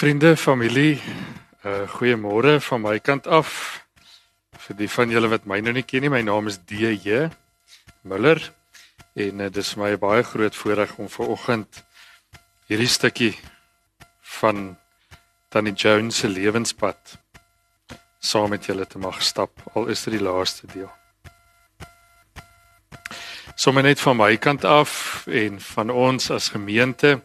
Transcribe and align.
Vriende, 0.00 0.36
familie, 0.36 0.96
uh 1.60 1.84
goeiemôre 1.92 2.54
van 2.64 2.80
my 2.80 2.94
kant 3.04 3.26
af. 3.28 3.50
Vir 4.64 4.76
die 4.78 4.86
van 4.88 5.10
julle 5.12 5.28
wat 5.28 5.44
my 5.44 5.58
nou 5.60 5.74
nie 5.76 5.82
ken 5.84 6.00
nie, 6.00 6.08
my 6.08 6.22
naam 6.24 6.46
is 6.48 6.56
DJ 6.56 7.26
Muller 8.08 8.40
en 9.12 9.42
uh, 9.44 9.50
dit 9.52 9.60
is 9.60 9.74
my 9.76 9.90
baie 10.00 10.22
groot 10.24 10.56
voorreg 10.56 10.94
om 10.96 11.10
ver 11.12 11.34
oggend 11.34 11.82
hierdie 12.70 12.88
stukkie 12.88 13.34
van 14.40 14.78
Tannie 15.52 15.76
Jones 15.76 16.22
se 16.24 16.32
lewenspad 16.32 17.18
saam 18.24 18.56
met 18.56 18.70
julle 18.72 18.88
te 18.88 18.96
mag 18.96 19.20
stap. 19.20 19.52
Al 19.74 19.92
is 19.92 20.06
dit 20.08 20.16
die 20.16 20.24
laaste 20.24 20.64
deel. 20.72 20.88
Sommige 23.52 23.90
net 23.92 24.00
van 24.00 24.16
my 24.16 24.32
kant 24.40 24.64
af 24.64 25.26
en 25.28 25.60
van 25.60 25.92
ons 25.92 26.32
as 26.32 26.48
gemeente 26.56 27.18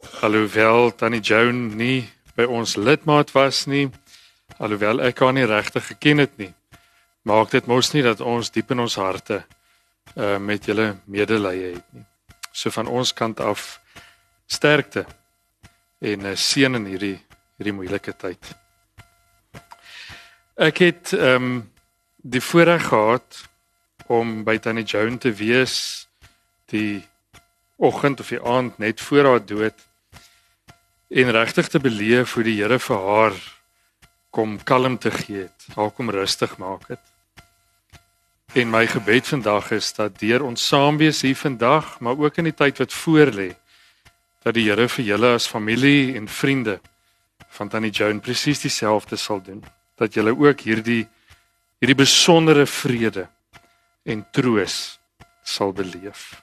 Alhoewel 0.00 0.94
Tannie 0.96 1.20
Joan 1.20 1.76
nie 1.76 2.08
by 2.36 2.46
ons 2.48 2.76
lidmaat 2.76 3.32
was 3.36 3.66
nie, 3.68 3.90
alhoewel 4.56 5.02
ek 5.04 5.20
haar 5.20 5.34
nie 5.36 5.46
regtig 5.48 5.90
geken 5.92 6.22
het 6.24 6.38
nie, 6.40 6.52
maak 7.28 7.52
dit 7.52 7.66
mos 7.68 7.92
nie 7.92 8.02
dat 8.04 8.20
ons 8.24 8.52
diep 8.52 8.72
in 8.72 8.84
ons 8.86 8.96
harte 9.00 9.42
uh 10.16 10.38
met 10.40 10.64
julle 10.66 10.96
medelee 11.04 11.74
het 11.74 11.84
nie. 11.92 12.04
So 12.52 12.72
van 12.74 12.88
ons 12.88 13.12
kant 13.14 13.40
af 13.40 13.80
sterkte 14.46 15.04
en 16.00 16.24
'n 16.24 16.32
uh, 16.32 16.36
seën 16.36 16.74
in 16.74 16.86
hierdie 16.86 17.18
hierdie 17.56 17.76
moeilike 17.76 18.16
tyd. 18.16 18.40
Ek 20.56 20.78
het 20.78 21.12
ehm 21.12 21.44
um, 21.44 21.70
die 22.22 22.40
voorreg 22.40 22.88
gehad 22.88 23.48
om 24.06 24.44
by 24.44 24.58
Tannie 24.58 24.84
Joan 24.84 25.18
te 25.18 25.32
wees 25.32 26.08
die 26.72 27.04
oggend 27.76 28.20
of 28.20 28.28
die 28.28 28.42
aand 28.42 28.78
net 28.78 29.00
voor 29.00 29.24
haar 29.24 29.44
dood 29.46 29.89
en 31.10 31.30
regtig 31.30 31.68
te 31.68 31.80
beleef 31.82 32.34
hoe 32.34 32.44
die 32.46 32.56
Here 32.60 32.78
vir 32.78 33.00
haar 33.06 33.38
kom 34.30 34.58
kalm 34.62 34.98
te 34.98 35.10
gee 35.10 35.48
het, 35.48 35.66
haar 35.74 35.90
kom 35.90 36.10
rustig 36.10 36.56
maak 36.62 36.86
het. 36.88 37.02
En 38.54 38.70
my 38.70 38.86
gebed 38.86 39.26
vandag 39.26 39.70
is 39.74 39.92
dat 39.94 40.18
deur 40.22 40.44
ons 40.46 40.66
saam 40.66 40.98
wees 41.02 41.22
hier 41.26 41.36
vandag, 41.36 41.98
maar 42.00 42.18
ook 42.18 42.38
in 42.38 42.50
die 42.50 42.54
tyd 42.54 42.78
wat 42.78 42.94
voorlê, 42.94 43.50
dat 44.42 44.54
die 44.54 44.68
Here 44.68 44.88
vir 44.88 45.04
julle 45.04 45.34
as 45.34 45.50
familie 45.50 46.14
en 46.16 46.28
vriende 46.28 46.78
van 47.58 47.68
Tannie 47.68 47.90
Joan 47.90 48.20
presies 48.20 48.62
dieselfde 48.62 49.16
sal 49.16 49.42
doen, 49.42 49.64
dat 49.98 50.14
julle 50.14 50.34
ook 50.36 50.60
hierdie 50.60 51.08
hierdie 51.80 51.96
besondere 51.96 52.66
vrede 52.68 53.24
en 54.04 54.20
troos 54.36 54.98
sal 55.42 55.72
beleef. 55.72 56.34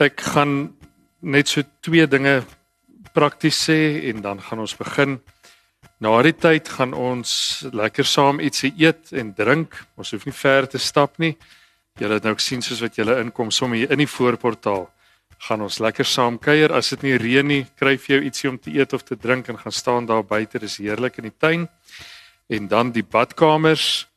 Ek 0.00 0.20
gaan 0.32 0.72
net 1.24 1.48
so 1.48 1.64
twee 1.80 2.06
dinge 2.06 2.42
prakties 3.16 3.58
sê 3.68 4.10
en 4.10 4.20
dan 4.22 4.40
gaan 4.42 4.60
ons 4.64 4.76
begin. 4.76 5.18
Na 6.02 6.16
die 6.22 6.34
tyd 6.36 6.68
gaan 6.68 6.92
ons 6.92 7.64
lekker 7.72 8.04
saam 8.04 8.40
ietsie 8.42 8.72
eet 8.76 9.12
en 9.16 9.32
drink. 9.36 9.76
Ons 9.96 10.12
hoef 10.12 10.26
nie 10.28 10.36
ver 10.36 10.68
te 10.68 10.78
stap 10.78 11.18
nie. 11.22 11.34
Julle 12.00 12.18
het 12.18 12.26
nou 12.26 12.34
gesien 12.36 12.62
soos 12.64 12.82
wat 12.82 12.98
julle 12.98 13.20
inkom 13.22 13.52
sommer 13.54 13.78
hier 13.78 13.92
in 13.94 14.02
die 14.02 14.10
voorportaal. 14.10 14.88
Gaan 15.46 15.62
ons 15.64 15.78
lekker 15.80 16.06
saam 16.06 16.38
kuier. 16.42 16.72
As 16.74 16.90
dit 16.92 17.06
nie 17.06 17.18
reën 17.20 17.46
nie, 17.46 17.62
kry 17.78 17.94
jy 17.96 18.20
ietsie 18.26 18.50
om 18.50 18.58
te 18.58 18.74
eet 18.74 18.92
of 18.92 19.04
te 19.06 19.16
drink 19.16 19.48
en 19.48 19.60
gaan 19.60 19.72
staan 19.72 20.08
daar 20.10 20.24
buite. 20.26 20.58
Dis 20.58 20.80
heerlik 20.82 21.20
in 21.22 21.30
die 21.30 21.38
tuin. 21.38 21.68
En 22.50 22.68
dan 22.68 22.92
die 22.92 23.04
badkamers. 23.04 24.08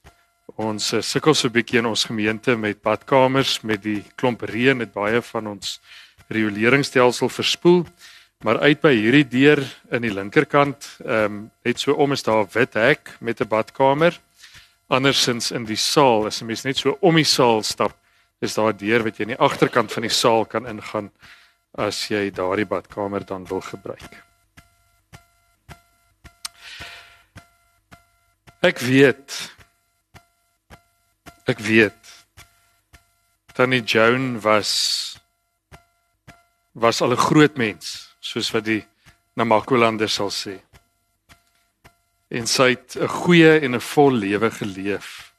Ons 0.58 0.94
uh, 0.94 1.02
sukkel 1.05 1.36
so 1.36 1.47
'n 1.47 1.53
bietjie 1.53 1.80
in 1.80 1.86
ons 1.86 2.05
gemeente 2.09 2.55
met 2.58 2.81
badkamers 2.81 3.61
met 3.61 3.83
die 3.83 4.03
klomp 4.16 4.42
reën 4.42 4.80
het 4.80 4.94
baie 4.94 5.21
van 5.21 5.47
ons 5.47 5.80
rioleringsstelsel 6.28 7.30
verspoel. 7.30 7.86
Maar 8.45 8.59
uit 8.59 8.81
by 8.81 8.94
hierdie 8.94 9.28
deur 9.28 9.64
in 9.89 10.02
die 10.02 10.14
linkerkant, 10.14 10.89
ehm 11.06 11.25
um, 11.25 11.38
net 11.66 11.80
so 11.80 11.94
om 11.94 12.11
is 12.11 12.23
daar 12.23 12.44
'n 12.44 12.50
wit 12.53 12.73
hek 12.73 13.16
met 13.20 13.42
'n 13.42 13.47
badkamer. 13.47 14.20
Andersins 14.88 15.52
in 15.52 15.66
die 15.66 15.75
saal, 15.75 16.26
as 16.26 16.42
'n 16.42 16.45
mens 16.45 16.64
net 16.64 16.77
so 16.77 16.98
om 17.02 17.15
die 17.15 17.23
saal 17.23 17.64
stap, 17.64 17.98
is 18.39 18.54
daar 18.54 18.73
'n 18.73 18.77
deur 18.77 19.04
wat 19.04 19.17
jy 19.17 19.23
aan 19.23 19.36
die 19.36 19.45
agterkant 19.49 19.92
van 19.92 20.02
die 20.02 20.14
saal 20.14 20.45
kan 20.45 20.67
ingaan 20.67 21.11
as 21.77 22.08
jy 22.08 22.32
daardie 22.32 22.65
badkamer 22.65 23.26
dan 23.26 23.45
wil 23.45 23.61
gebruik. 23.61 24.23
Ek 28.61 28.80
weet 28.80 29.52
ek 31.45 31.59
weet 31.59 32.26
Tannie 33.54 33.82
Joan 33.82 34.42
was 34.42 35.17
was 36.77 37.02
al 37.02 37.11
'n 37.11 37.26
groot 37.30 37.58
mens, 37.58 38.15
soos 38.20 38.52
wat 38.52 38.65
die 38.65 38.86
Namakwalanders 39.33 40.14
sal 40.14 40.30
sê. 40.30 40.61
En 42.30 42.48
sy 42.48 42.70
het 42.70 42.95
'n 42.95 43.08
goeie 43.08 43.60
en 43.60 43.76
'n 43.76 43.82
vol 43.82 44.11
lewe 44.11 44.52
geleef. 44.52 45.33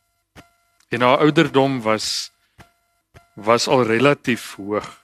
En 0.88 1.00
haar 1.00 1.18
ouderdom 1.18 1.82
was 1.82 2.30
was 3.34 3.68
al 3.68 3.82
relatief 3.82 4.54
hoog. 4.54 5.00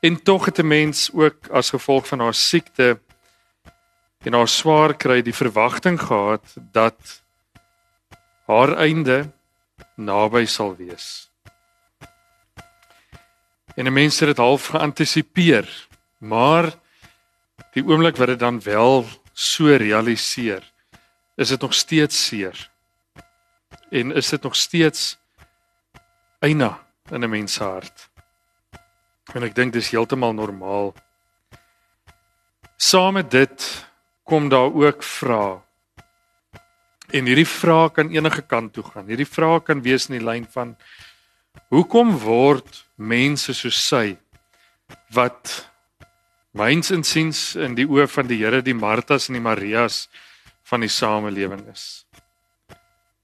En 0.00 0.22
tog 0.22 0.44
het 0.44 0.58
'n 0.58 0.66
mens 0.66 1.10
ook 1.12 1.48
as 1.48 1.70
gevolg 1.70 2.06
van 2.06 2.20
haar 2.20 2.34
siekte 2.34 3.00
en 4.18 4.32
haar 4.32 4.48
swaar 4.48 4.96
kry 4.96 5.22
die 5.22 5.34
verwagting 5.34 6.00
gehad 6.00 6.54
dat 6.72 7.22
haar 8.46 8.76
einde 8.76 9.30
naby 9.96 10.44
sal 10.44 10.76
wees. 10.76 11.29
En 13.74 13.86
'n 13.86 13.92
mens 13.92 14.18
het 14.18 14.28
dit 14.28 14.36
half 14.36 14.66
geantisipeer. 14.66 15.88
Maar 16.18 16.72
die 17.72 17.84
oomblik 17.84 18.16
wat 18.16 18.26
dit 18.26 18.38
dan 18.38 18.62
wel 18.62 19.06
so 19.32 19.76
realiseer, 19.76 20.72
is 21.36 21.48
dit 21.48 21.60
nog 21.60 21.74
steeds 21.74 22.26
seer. 22.26 22.70
En 23.90 24.12
is 24.12 24.28
dit 24.28 24.42
nog 24.42 24.56
steeds 24.56 25.18
eina 26.38 26.86
in 27.10 27.24
'n 27.24 27.30
mens 27.30 27.52
se 27.52 27.64
hart. 27.64 28.08
En 29.32 29.42
ek 29.42 29.54
dink 29.54 29.72
dis 29.72 29.90
heeltemal 29.90 30.32
normaal. 30.32 30.94
Saam 32.76 33.12
met 33.12 33.30
dit 33.30 33.86
kom 34.24 34.48
daar 34.48 34.74
ook 34.74 35.02
vrae. 35.02 35.60
En 37.10 37.26
hierdie 37.26 37.48
vrae 37.48 37.90
kan 37.90 38.08
enige 38.08 38.42
kant 38.42 38.72
toe 38.72 38.84
gaan. 38.84 39.06
Hierdie 39.06 39.28
vrae 39.28 39.62
kan 39.62 39.82
wees 39.82 40.08
in 40.08 40.18
die 40.18 40.26
lyn 40.26 40.46
van 40.50 40.76
Hoekom 41.68 42.18
word 42.18 42.86
mense 43.00 43.54
so 43.56 43.72
sy 43.72 44.18
wat 45.16 45.64
myns 46.52 46.90
insiens 46.92 47.54
in 47.56 47.74
die 47.78 47.86
oë 47.88 48.04
van 48.12 48.28
die 48.28 48.36
Here 48.42 48.60
die 48.60 48.76
Martas 48.76 49.30
en 49.30 49.38
die 49.38 49.44
Marias 49.44 50.04
van 50.68 50.84
die 50.84 50.92
samelewing 50.92 51.64
is 51.72 52.04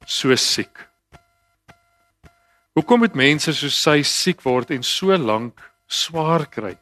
so 0.06 0.34
siek? 0.38 0.86
Hoekom 2.76 3.02
moet 3.04 3.16
mense 3.18 3.52
so 3.56 3.68
sy 3.72 4.00
siek 4.06 4.44
word 4.46 4.72
en 4.72 4.84
so 4.86 5.12
lank 5.16 5.60
swaar 5.88 6.46
kry? 6.48 6.76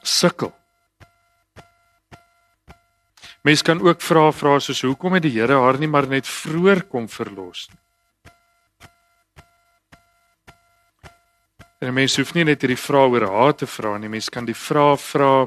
Sukkel. 0.00 0.52
Mense 3.44 3.64
kan 3.66 3.82
ook 3.84 4.00
vra 4.04 4.30
vra 4.32 4.56
soos 4.60 4.80
hoekom 4.86 5.18
het 5.18 5.26
die 5.26 5.34
Here 5.36 5.60
haar 5.60 5.80
nie 5.80 5.90
maar 5.90 6.08
net 6.08 6.28
vroeër 6.28 6.86
kom 6.88 7.08
verlos 7.08 7.66
nie? 7.68 7.82
En 11.78 11.88
'n 11.88 11.94
mens 11.94 12.16
hoef 12.16 12.34
nie 12.34 12.44
net 12.44 12.60
hierdie 12.60 12.80
vrae 12.80 13.06
oor 13.06 13.24
haar 13.30 13.54
te 13.54 13.66
vra 13.66 13.98
nie, 13.98 14.08
mens 14.08 14.28
kan 14.28 14.44
die 14.44 14.56
vrae 14.66 14.96
vra 14.98 15.46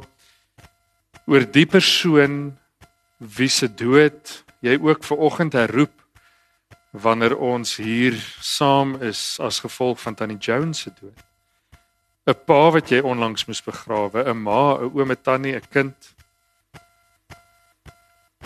oor 1.27 1.43
die 1.51 1.65
persoon 1.65 2.57
wie 3.17 3.49
se 3.49 3.67
dood 3.67 4.43
jy 4.63 4.77
ook 4.79 5.03
ver 5.03 5.17
oggend 5.17 5.53
herroep 5.53 5.91
wanneer 6.91 7.35
ons 7.37 7.75
hier 7.75 8.15
saam 8.39 8.95
is 9.03 9.39
as 9.39 9.59
gevolg 9.59 9.99
van 9.99 10.15
Tannie 10.15 10.37
Jones 10.37 10.79
se 10.79 10.91
dood. 11.01 11.19
'n 12.27 12.39
Pa 12.45 12.71
wat 12.71 12.89
jy 12.89 12.99
onlangs 12.99 13.45
moes 13.45 13.63
begrawe, 13.63 14.23
'n 14.23 14.37
ma, 14.37 14.79
'n 14.79 14.91
oom 14.95 15.07
met 15.07 15.23
Tannie, 15.23 15.55
'n 15.55 15.67
kind. 15.69 16.15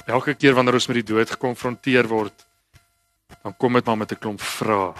Elke 0.05 0.33
keer 0.33 0.53
wanneer 0.53 0.73
ons 0.73 0.87
met 0.87 1.05
die 1.05 1.13
dood 1.13 1.29
gekonfronteer 1.29 2.07
word, 2.07 2.47
dan 3.43 3.57
kom 3.57 3.73
dit 3.73 3.85
maar 3.85 3.97
met 3.97 4.11
'n 4.11 4.19
klomp 4.19 4.41
vrae 4.41 4.93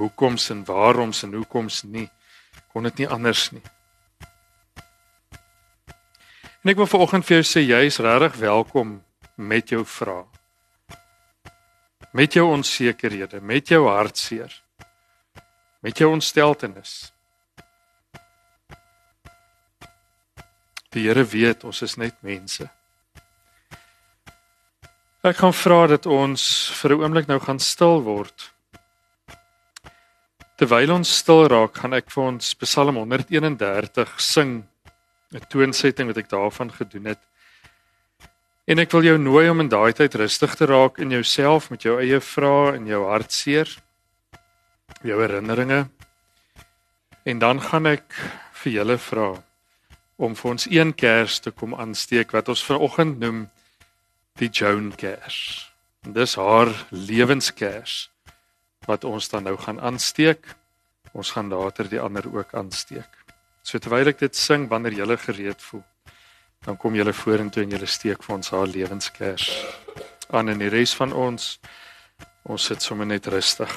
hoekoms 0.00 0.48
en 0.50 0.64
waaroms 0.64 1.22
en 1.22 1.36
hoekoms 1.36 1.82
nie. 1.82 2.08
Kon 2.72 2.88
dit 2.88 3.02
nie 3.02 3.08
anders 3.08 3.50
nie. 3.52 3.62
En 6.60 6.72
ek 6.72 6.80
wil 6.80 6.88
vanoggend 6.88 7.24
vir 7.24 7.40
jou 7.40 7.46
sê 7.48 7.62
jy 7.64 7.84
is 7.88 8.00
regtig 8.04 8.40
welkom 8.40 8.98
met 9.36 9.72
jou 9.72 9.84
vrae. 9.84 10.26
Met 12.16 12.34
jou 12.34 12.48
onsekerhede, 12.50 13.40
met 13.40 13.68
jou 13.70 13.84
hartseer. 13.86 14.52
Met 15.80 16.00
jou 16.00 16.10
ontsteltenis. 16.12 17.12
Die 20.90 21.06
Here 21.06 21.22
weet 21.24 21.64
ons 21.64 21.82
is 21.86 21.94
net 21.96 22.16
mense. 22.26 22.66
Ek 25.22 25.36
gaan 25.38 25.54
vra 25.54 25.84
dat 25.86 26.06
ons 26.06 26.42
vir 26.80 26.96
'n 26.96 27.00
oomblik 27.04 27.26
nou 27.28 27.38
gaan 27.40 27.60
stil 27.60 28.02
word 28.02 28.50
Terwyl 30.60 30.90
ons 30.92 31.08
stil 31.08 31.46
raak, 31.48 31.78
gaan 31.80 31.96
ek 31.96 32.10
vir 32.12 32.20
ons 32.34 32.50
Psalm 32.60 32.98
131 33.00 34.10
sing, 34.20 34.50
'n 35.32 35.46
toonsetting 35.48 36.10
wat 36.12 36.18
ek 36.20 36.28
daarvan 36.28 36.68
gedoen 36.68 37.06
het. 37.06 37.22
En 38.68 38.78
ek 38.78 38.92
wil 38.92 39.02
jou 39.02 39.16
nooi 39.16 39.48
om 39.48 39.60
in 39.60 39.70
daai 39.72 39.94
tyd 39.96 40.14
rustig 40.20 40.54
te 40.56 40.66
raak 40.66 40.98
in 40.98 41.10
jouself 41.10 41.70
met 41.70 41.82
jou 41.82 41.96
eie 41.96 42.20
vrae 42.20 42.76
en 42.76 42.86
jou 42.86 43.08
hartseer, 43.08 43.72
jou 45.02 45.16
herinneringe. 45.22 45.88
En 47.24 47.38
dan 47.38 47.60
gaan 47.60 47.86
ek 47.86 48.12
vir 48.52 48.72
julle 48.72 48.98
vra 48.98 49.42
om 50.18 50.34
vir 50.36 50.50
ons 50.50 50.66
een 50.68 50.92
kers 50.92 51.40
te 51.40 51.50
kom 51.50 51.74
aansteek 51.74 52.32
wat 52.32 52.48
ons 52.48 52.64
vanoggend 52.64 53.18
noem 53.18 53.48
die 54.36 54.50
Joan 54.52 54.92
kers. 54.92 55.72
En 56.04 56.12
dis 56.12 56.34
haar 56.34 56.68
lewenskers 56.90 58.10
wat 58.86 59.04
ons 59.04 59.28
dan 59.28 59.44
nou 59.48 59.56
gaan 59.58 59.80
aansteek. 59.80 60.54
Ons 61.12 61.32
gaan 61.34 61.48
later 61.48 61.88
die 61.88 62.00
ander 62.00 62.26
ook 62.32 62.54
aansteek. 62.54 63.10
So 63.62 63.78
terwyl 63.78 64.08
ek 64.12 64.18
dit 64.22 64.36
sing 64.36 64.68
wanneer 64.70 64.96
jy 65.02 65.16
gereed 65.16 65.62
voel, 65.62 65.84
dan 66.64 66.76
kom 66.76 66.94
jy 66.94 67.12
vorentoe 67.12 67.62
en 67.62 67.70
jy 67.76 67.86
steek 67.86 68.22
vir 68.22 68.36
ons 68.36 68.50
haar 68.50 68.66
lewenskers 68.66 69.50
aan 70.30 70.48
en 70.48 70.58
die 70.58 70.70
res 70.70 70.94
van 70.94 71.12
ons 71.12 71.58
ons 72.44 72.64
sit 72.64 72.82
sommer 72.82 73.06
net 73.06 73.26
rustig. 73.26 73.70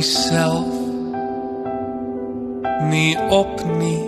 Myself. 0.00 0.66
Nie 2.90 3.18
op 3.28 3.64
nie. 3.78 4.04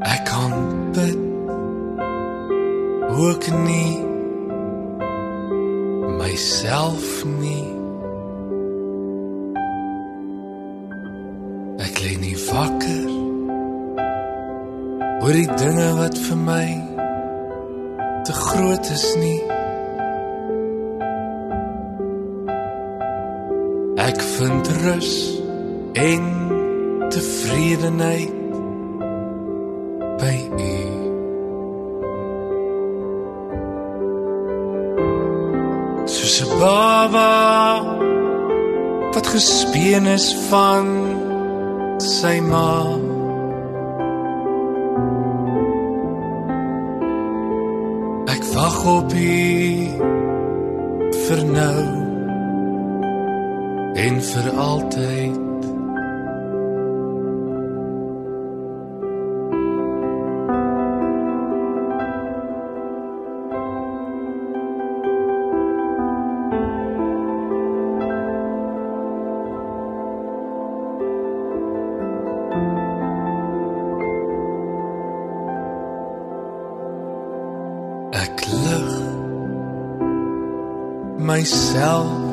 Ek 0.00 0.22
kan 0.30 0.52
bid. 0.94 1.18
Ook 3.18 3.46
nie. 3.64 3.98
Myself 6.22 7.24
nie. 7.40 7.66
Ek 11.82 11.98
lê 12.04 12.14
nie 12.22 12.36
wakker 12.46 13.10
oor 15.24 15.32
die 15.32 15.50
dinge 15.56 15.90
wat 15.98 16.16
vir 16.28 16.40
my 16.46 16.66
te 18.28 18.38
groot 18.44 18.92
is 18.92 19.06
nie 19.18 19.53
rus 24.84 25.40
en 25.92 26.24
tevredenheid 27.08 28.32
by 30.20 30.36
U. 30.58 30.76
Soos 36.04 36.36
'n 36.44 36.58
baba 36.60 37.32
wat 39.14 39.26
gespeen 39.26 40.06
is 40.06 40.28
van 40.48 40.86
sy 41.98 42.40
ma. 42.40 42.74
Ek 48.34 48.42
wag 48.54 48.78
op 48.98 49.12
U 49.12 49.36
vir 51.24 51.40
nou 51.58 52.03
en 53.94 54.20
vir 54.20 54.50
altyd. 54.58 55.40
Ek 78.24 78.46
lig 78.50 78.92
myself 81.18 82.23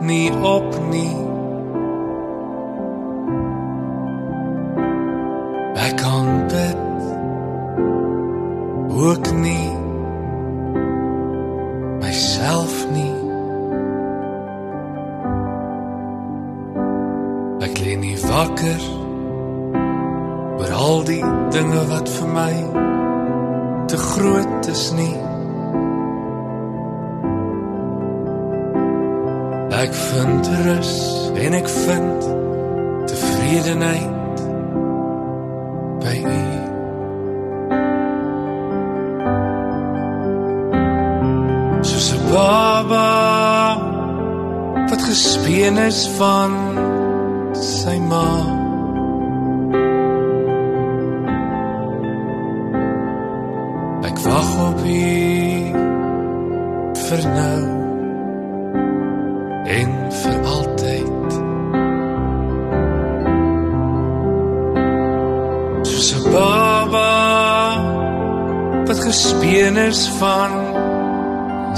nie 0.00 0.32
op 0.32 0.90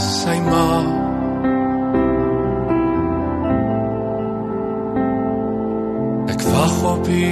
sy 0.01 0.39
ma. 0.49 0.67
Ek 6.33 6.43
wag 6.53 6.77
op 6.95 7.07
u 7.09 7.31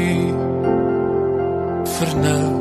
vir 1.96 2.16
nou 2.22 2.57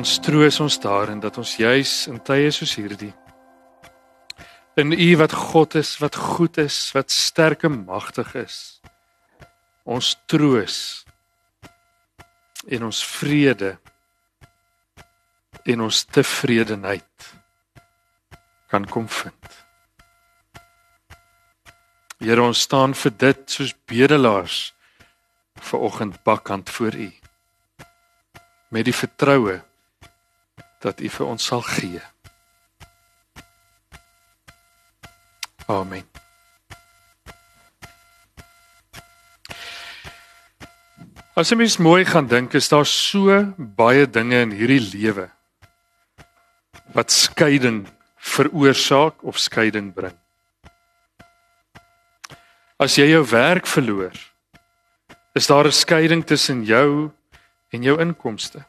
ons 0.00 0.18
troos 0.24 0.56
ons 0.64 0.76
daarin 0.80 1.18
dat 1.20 1.36
ons 1.36 1.50
juis 1.60 1.90
in 2.08 2.16
tye 2.24 2.48
soos 2.54 2.72
hierdie 2.78 3.12
in 4.80 4.94
U 4.96 5.08
wat 5.20 5.34
God 5.36 5.74
is, 5.76 5.90
wat 6.00 6.16
goed 6.16 6.56
is, 6.62 6.76
wat 6.96 7.12
sterk 7.12 7.66
en 7.68 7.82
magtig 7.84 8.30
is. 8.38 8.56
Ons 9.84 10.14
troos 10.30 10.76
en 12.64 12.88
ons 12.88 13.00
vrede 13.18 13.74
en 15.68 15.84
ons 15.84 16.02
tevredenheid 16.16 17.30
kan 18.72 18.88
kom 18.88 19.08
vind. 19.20 19.48
Here, 22.20 22.40
ons 22.40 22.64
staan 22.64 22.96
vir 22.96 23.18
dit 23.28 23.48
soos 23.52 23.76
bedelaars 23.90 24.60
ver 25.60 25.90
oggend 25.90 26.22
bakkant 26.24 26.70
voor 26.72 26.96
U. 26.96 27.10
Met 28.70 28.88
die 28.88 28.96
vertroue 28.96 29.60
dat 30.80 31.00
U 31.00 31.08
vir 31.08 31.26
ons 31.26 31.44
sal 31.44 31.62
gee. 31.62 32.00
Amen. 35.70 36.06
As 41.38 41.48
jy 41.52 41.56
mens 41.56 41.78
mooi 41.80 42.02
gaan 42.04 42.26
dink, 42.28 42.56
is 42.58 42.68
daar 42.68 42.88
so 42.88 43.36
baie 43.56 44.08
dinge 44.10 44.40
in 44.44 44.50
hierdie 44.56 44.82
lewe 44.82 45.28
wat 46.90 47.14
skeiding 47.14 47.84
veroorsaak 48.18 49.22
of 49.22 49.38
skeiding 49.38 49.92
bring. 49.94 50.16
As 52.80 52.96
jy 52.98 53.06
jou 53.12 53.22
werk 53.30 53.68
verloor, 53.70 54.16
is 55.38 55.46
daar 55.46 55.66
'n 55.66 55.72
skeiding 55.72 56.26
tussen 56.26 56.64
jou 56.64 57.12
en 57.70 57.82
jou 57.82 58.00
inkomste. 58.00 58.64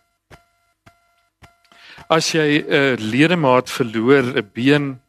As 2.12 2.34
jy 2.36 2.60
'n 2.60 3.00
ledemaat 3.00 3.70
verloor, 3.72 4.36
'n 4.36 4.50
been, 4.54 5.02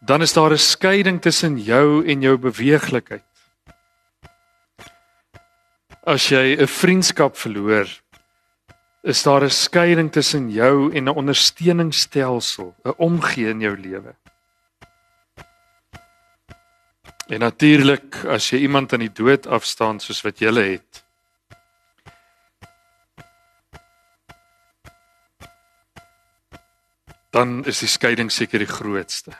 dan 0.00 0.22
is 0.22 0.32
daar 0.32 0.52
'n 0.52 0.58
skeiding 0.58 1.20
tussen 1.20 1.58
jou 1.60 2.06
en 2.06 2.22
jou 2.22 2.38
beweeglikheid. 2.38 3.28
As 6.06 6.28
jy 6.28 6.56
'n 6.56 6.66
vriendskap 6.66 7.36
verloor, 7.36 7.86
is 9.02 9.22
daar 9.22 9.44
'n 9.44 9.50
skeiding 9.50 10.10
tussen 10.12 10.50
jou 10.50 10.90
en 10.94 11.04
'n 11.04 11.16
ondersteuningsstelsel, 11.16 12.74
'n 12.84 12.94
omgee 12.96 13.48
in 13.50 13.60
jou 13.60 13.76
lewe. 13.76 14.14
En 17.28 17.40
natuurlik, 17.40 18.24
as 18.24 18.50
jy 18.50 18.58
iemand 18.58 18.92
aan 18.92 19.04
die 19.04 19.12
dood 19.12 19.46
afstaan 19.46 20.00
soos 20.00 20.22
wat 20.22 20.38
jy 20.38 20.52
het, 20.52 21.04
dan 27.30 27.64
is 27.64 27.78
die 27.78 27.88
skeiding 27.88 28.30
seker 28.32 28.58
die 28.58 28.70
grootste. 28.70 29.32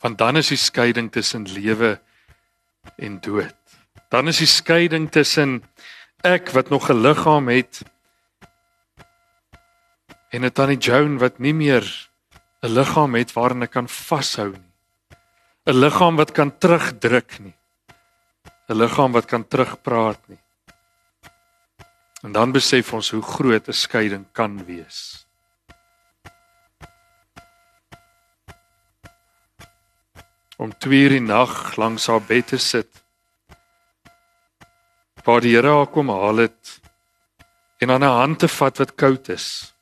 Want 0.00 0.18
dan 0.18 0.36
is 0.36 0.48
die 0.48 0.60
skeiding 0.60 1.10
tussen 1.12 1.48
lewe 1.50 1.98
en 2.96 3.20
dood. 3.20 3.56
Dan 4.08 4.28
is 4.28 4.38
die 4.38 4.50
skeiding 4.50 5.10
tussen 5.10 5.62
ek 6.22 6.52
wat 6.54 6.70
nog 6.70 6.90
'n 6.90 7.02
liggaam 7.02 7.48
het 7.48 7.82
en 10.30 10.44
'n 10.44 10.52
tannie 10.52 10.78
Joan 10.78 11.18
wat 11.18 11.38
nie 11.38 11.54
meer 11.54 11.84
'n 12.62 12.72
liggaam 12.72 13.14
het 13.14 13.32
waaraan 13.32 13.62
ek 13.62 13.70
kan 13.70 13.88
vashou 13.88 14.52
nie. 14.52 14.68
'n 15.68 15.80
Liggaam 15.84 16.16
wat 16.16 16.32
kan 16.32 16.58
terugdruk 16.58 17.38
nie. 17.44 17.56
'n 18.68 18.76
Liggaam 18.76 19.12
wat 19.12 19.26
kan 19.26 19.44
terugpraat 19.44 20.20
nie. 20.28 20.40
En 22.22 22.32
dan 22.32 22.52
besef 22.52 22.92
ons 22.92 23.10
hoe 23.10 23.22
groot 23.22 23.68
'n 23.68 23.72
skeiding 23.72 24.24
kan 24.32 24.64
wees. 24.64 25.27
Om 30.58 30.72
2 30.78 31.00
uur 31.06 31.14
die 31.14 31.22
nag 31.22 31.76
langs 31.78 32.08
haar 32.10 32.22
bed 32.26 32.46
te 32.50 32.58
sit. 32.58 32.90
Waar 35.24 35.40
die 35.40 35.54
Here 35.54 35.70
haar 35.70 35.90
kom 35.94 36.10
haal 36.10 36.42
het 36.48 36.80
en 37.78 37.90
aan 37.90 38.04
'n 38.04 38.18
hand 38.18 38.38
te 38.38 38.48
vat 38.48 38.78
wat 38.78 38.94
koud 38.94 39.28
is 39.28 39.74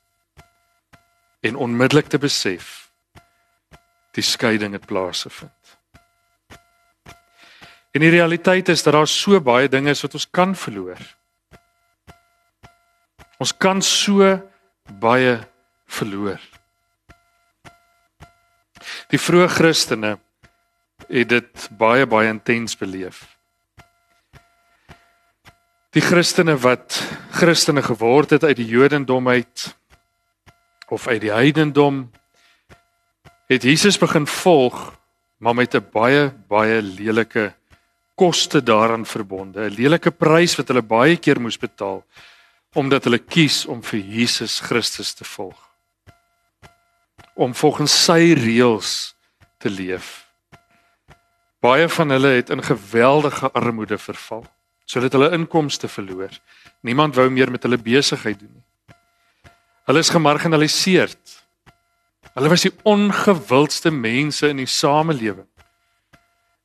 en 1.41 1.55
onmiddellik 1.55 2.07
te 2.07 2.17
besef 2.17 2.91
die 4.11 4.23
skeiding 4.23 4.73
het 4.73 4.85
plaasgevind. 4.85 5.77
En 7.91 8.01
die 8.01 8.09
realiteit 8.09 8.69
is 8.69 8.83
dat 8.83 8.93
daar 8.93 9.07
so 9.07 9.41
baie 9.41 9.69
dinge 9.69 9.89
is 9.89 10.01
wat 10.01 10.13
ons 10.13 10.29
kan 10.29 10.55
verloor. 10.55 10.99
Ons 13.37 13.57
kan 13.57 13.81
so 13.81 14.41
baie 14.99 15.39
verloor. 15.85 16.41
Die 19.09 19.19
vroeë 19.21 19.47
Christene 19.47 20.17
het 21.07 21.29
dit 21.29 21.67
baie 21.77 22.05
baie 22.05 22.29
intens 22.29 22.77
beleef. 22.77 23.23
Die 25.95 26.03
Christene 26.03 26.57
wat 26.61 26.99
Christene 27.31 27.81
geword 27.81 28.35
het 28.35 28.43
uit 28.43 28.57
die 28.59 28.67
Jodendom 28.67 29.27
uit 29.27 29.75
of 30.87 31.07
uit 31.07 31.21
die 31.21 31.31
heidendom 31.31 32.11
het 33.47 33.63
Jesus 33.63 33.97
begin 33.97 34.27
volg 34.27 34.93
maar 35.37 35.55
met 35.55 35.75
'n 35.75 35.89
baie 35.91 36.29
baie 36.47 36.81
lelike 36.81 37.53
koste 38.15 38.63
daaraan 38.63 39.05
verbonde, 39.05 39.69
'n 39.69 39.73
lelike 39.73 40.11
prys 40.11 40.55
wat 40.55 40.67
hulle 40.67 40.81
baie 40.81 41.17
keer 41.17 41.41
moes 41.41 41.57
betaal 41.57 42.03
omdat 42.73 43.03
hulle 43.03 43.19
kies 43.19 43.65
om 43.65 43.81
vir 43.83 43.99
Jesus 43.99 44.59
Christus 44.59 45.13
te 45.13 45.23
volg. 45.23 45.57
Om 47.33 47.55
volgens 47.55 48.03
sy 48.05 48.33
reëls 48.33 49.15
te 49.57 49.69
leef. 49.69 50.26
Baie 51.67 51.89
van 51.91 52.13
hulle 52.15 52.29
het 52.37 52.49
in 52.53 52.63
geweldige 52.63 53.51
armoede 53.51 53.97
verval, 53.99 54.45
sodat 54.85 55.11
hulle 55.17 55.33
inkomste 55.35 55.89
verloor. 55.91 56.31
Niemand 56.87 57.17
wou 57.17 57.27
meer 57.29 57.51
met 57.51 57.65
hulle 57.67 57.79
besigheid 57.81 58.39
doen 58.39 58.53
nie. 58.53 58.95
Hulle 59.87 60.03
is 60.03 60.11
gemarginaliseer. 60.11 61.11
Hulle 62.37 62.51
was 62.51 62.63
die 62.63 62.71
ongewildste 62.87 63.91
mense 63.91 64.47
in 64.47 64.61
die 64.61 64.69
samelewing. 64.69 65.47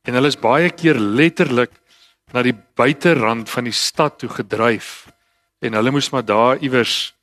En 0.07 0.15
hulle 0.19 0.31
is 0.31 0.39
baie 0.39 0.71
keer 0.71 0.99
letterlik 0.99 1.75
na 2.31 2.43
die 2.45 2.55
buiterand 2.55 3.51
van 3.51 3.67
die 3.67 3.75
stad 3.75 4.21
toe 4.21 4.29
gedryf 4.31 5.09
en 5.63 5.75
hulle 5.79 5.93
moes 5.95 6.11
maar 6.11 6.25
daar 6.27 6.63
iewers 6.63 7.13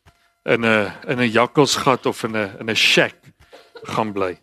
in 0.45 0.65
'n 0.65 0.93
in 1.09 1.21
'n 1.21 1.33
jakkalsgat 1.33 2.07
of 2.07 2.25
in 2.25 2.37
'n 2.37 2.57
in 2.61 2.71
'n 2.71 2.77
shack 2.77 3.17
gaan 3.85 4.13
bly. 4.13 4.37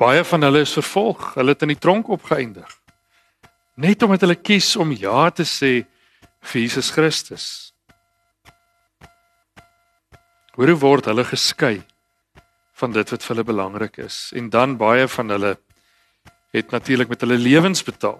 Baie 0.00 0.24
van 0.24 0.46
hulle 0.46 0.62
is 0.64 0.72
vervolg. 0.72 1.34
Hulle 1.36 1.52
het 1.52 1.62
in 1.66 1.74
die 1.74 1.80
tronk 1.80 2.08
opgeëindig. 2.08 2.70
Net 3.80 4.02
omdat 4.02 4.24
hulle 4.24 4.38
kies 4.40 4.72
om 4.80 4.94
ja 4.96 5.28
te 5.28 5.44
sê 5.44 5.72
vir 6.40 6.62
Jesus 6.62 6.88
Christus. 6.94 7.46
Hoe 10.56 10.76
word 10.80 11.08
hulle 11.08 11.24
geskei 11.24 11.82
van 12.80 12.96
dit 12.96 13.12
wat 13.12 13.24
vir 13.24 13.34
hulle 13.34 13.46
belangrik 13.52 14.00
is? 14.00 14.30
En 14.36 14.48
dan 14.52 14.78
baie 14.80 15.04
van 15.08 15.36
hulle 15.36 15.54
het 16.56 16.72
natuurlik 16.72 17.12
met 17.12 17.20
hulle 17.20 17.38
lewens 17.38 17.84
betaal 17.84 18.18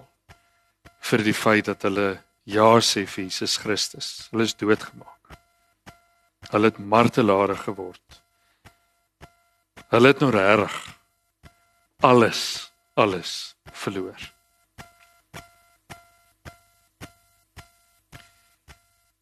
vir 1.09 1.25
die 1.25 1.35
feit 1.35 1.65
dat 1.65 1.81
hulle 1.89 2.21
ja 2.45 2.71
sê 2.85 3.07
vir 3.09 3.25
Jesus 3.25 3.57
Christus. 3.57 4.29
Hulle 4.29 4.45
is 4.45 4.57
doodgemaak. 4.57 5.37
Hulle 6.53 6.69
het 6.69 6.77
martelare 6.77 7.57
geword. 7.57 8.21
Hulle 9.89 10.13
het 10.13 10.21
nou 10.21 10.29
reg 10.33 10.81
alles 12.01 12.71
alles 12.93 13.55
verloor. 13.71 14.19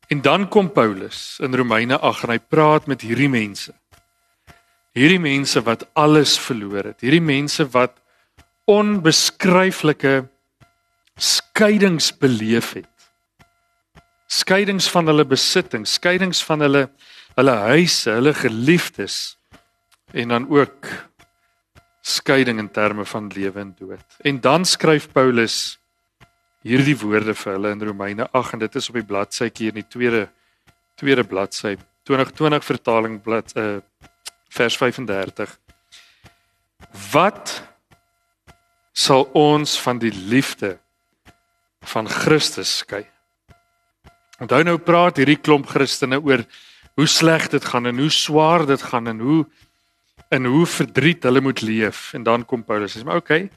En 0.07 0.21
dan 0.21 0.47
kom 0.47 0.71
Paulus 0.71 1.37
in 1.39 1.55
Romeine 1.55 1.99
8 1.99 2.23
en 2.23 2.33
hy 2.33 2.39
praat 2.39 2.87
met 2.89 3.03
hierdie 3.05 3.29
mense. 3.29 3.73
Hierdie 4.97 5.21
mense 5.21 5.61
wat 5.63 5.85
alles 5.93 6.33
verloor 6.41 6.89
het. 6.89 7.03
Hierdie 7.05 7.21
mense 7.21 7.67
wat 7.75 7.99
onbeskryflike 8.65 10.23
skeidings 11.15 12.09
beleef 12.17 12.73
het. 12.73 12.89
Skeidings 14.29 14.89
van 14.89 15.09
hulle 15.09 15.25
besittings, 15.25 15.93
skeidings 15.97 16.41
van 16.45 16.65
hulle 16.65 16.87
hulle 17.37 17.55
huise, 17.69 18.09
hulle 18.11 18.33
geliefdes 18.35 19.37
en 20.11 20.33
dan 20.33 20.49
ook 20.49 20.89
skeiding 22.09 22.59
in 22.59 22.71
terme 22.73 23.05
van 23.05 23.29
lewe 23.35 23.59
en 23.59 23.75
dood. 23.77 24.17
En 24.25 24.39
dan 24.41 24.65
skryf 24.65 25.11
Paulus 25.13 25.77
hierdie 26.65 26.97
woorde 26.99 27.35
vir 27.37 27.53
hulle 27.55 27.71
in 27.75 27.85
Romeine 27.87 28.27
8 28.35 28.57
en 28.57 28.65
dit 28.65 28.75
is 28.75 28.89
op 28.89 28.97
die 28.99 29.07
bladsytjie 29.07 29.71
in 29.71 29.79
die 29.79 29.87
tweede 29.87 30.27
tweede 30.99 31.23
bladsy 31.23 31.77
2020 32.09 32.65
vertaling 32.65 33.21
blad 33.23 33.53
uh 33.55 33.79
vers 34.49 34.75
35 34.81 35.53
Wat 37.11 37.51
sal 38.91 39.27
ons 39.37 39.77
van 39.83 39.99
die 40.01 40.11
liefde 40.11 40.77
van 41.93 42.09
Christus 42.09 42.79
skei? 42.81 43.05
Onthou 44.39 44.63
nou 44.63 44.77
praat 44.81 45.19
hierdie 45.19 45.39
klomp 45.39 45.69
Christene 45.69 46.19
oor 46.19 46.43
hoe 46.99 47.07
sleg 47.07 47.49
dit 47.51 47.65
gaan 47.65 47.87
en 47.91 47.99
hoe 47.99 48.11
swaar 48.11 48.65
dit 48.67 48.81
gaan 48.91 49.11
en 49.11 49.19
hoe 49.23 49.41
en 50.29 50.45
hoe 50.45 50.65
verdriet 50.65 51.23
hulle 51.23 51.41
moet 51.41 51.61
leef 51.61 52.13
en 52.13 52.23
dan 52.23 52.45
kom 52.45 52.63
Paulus 52.63 52.97
sê 52.97 53.03
maar 53.03 53.21
okay. 53.21 53.49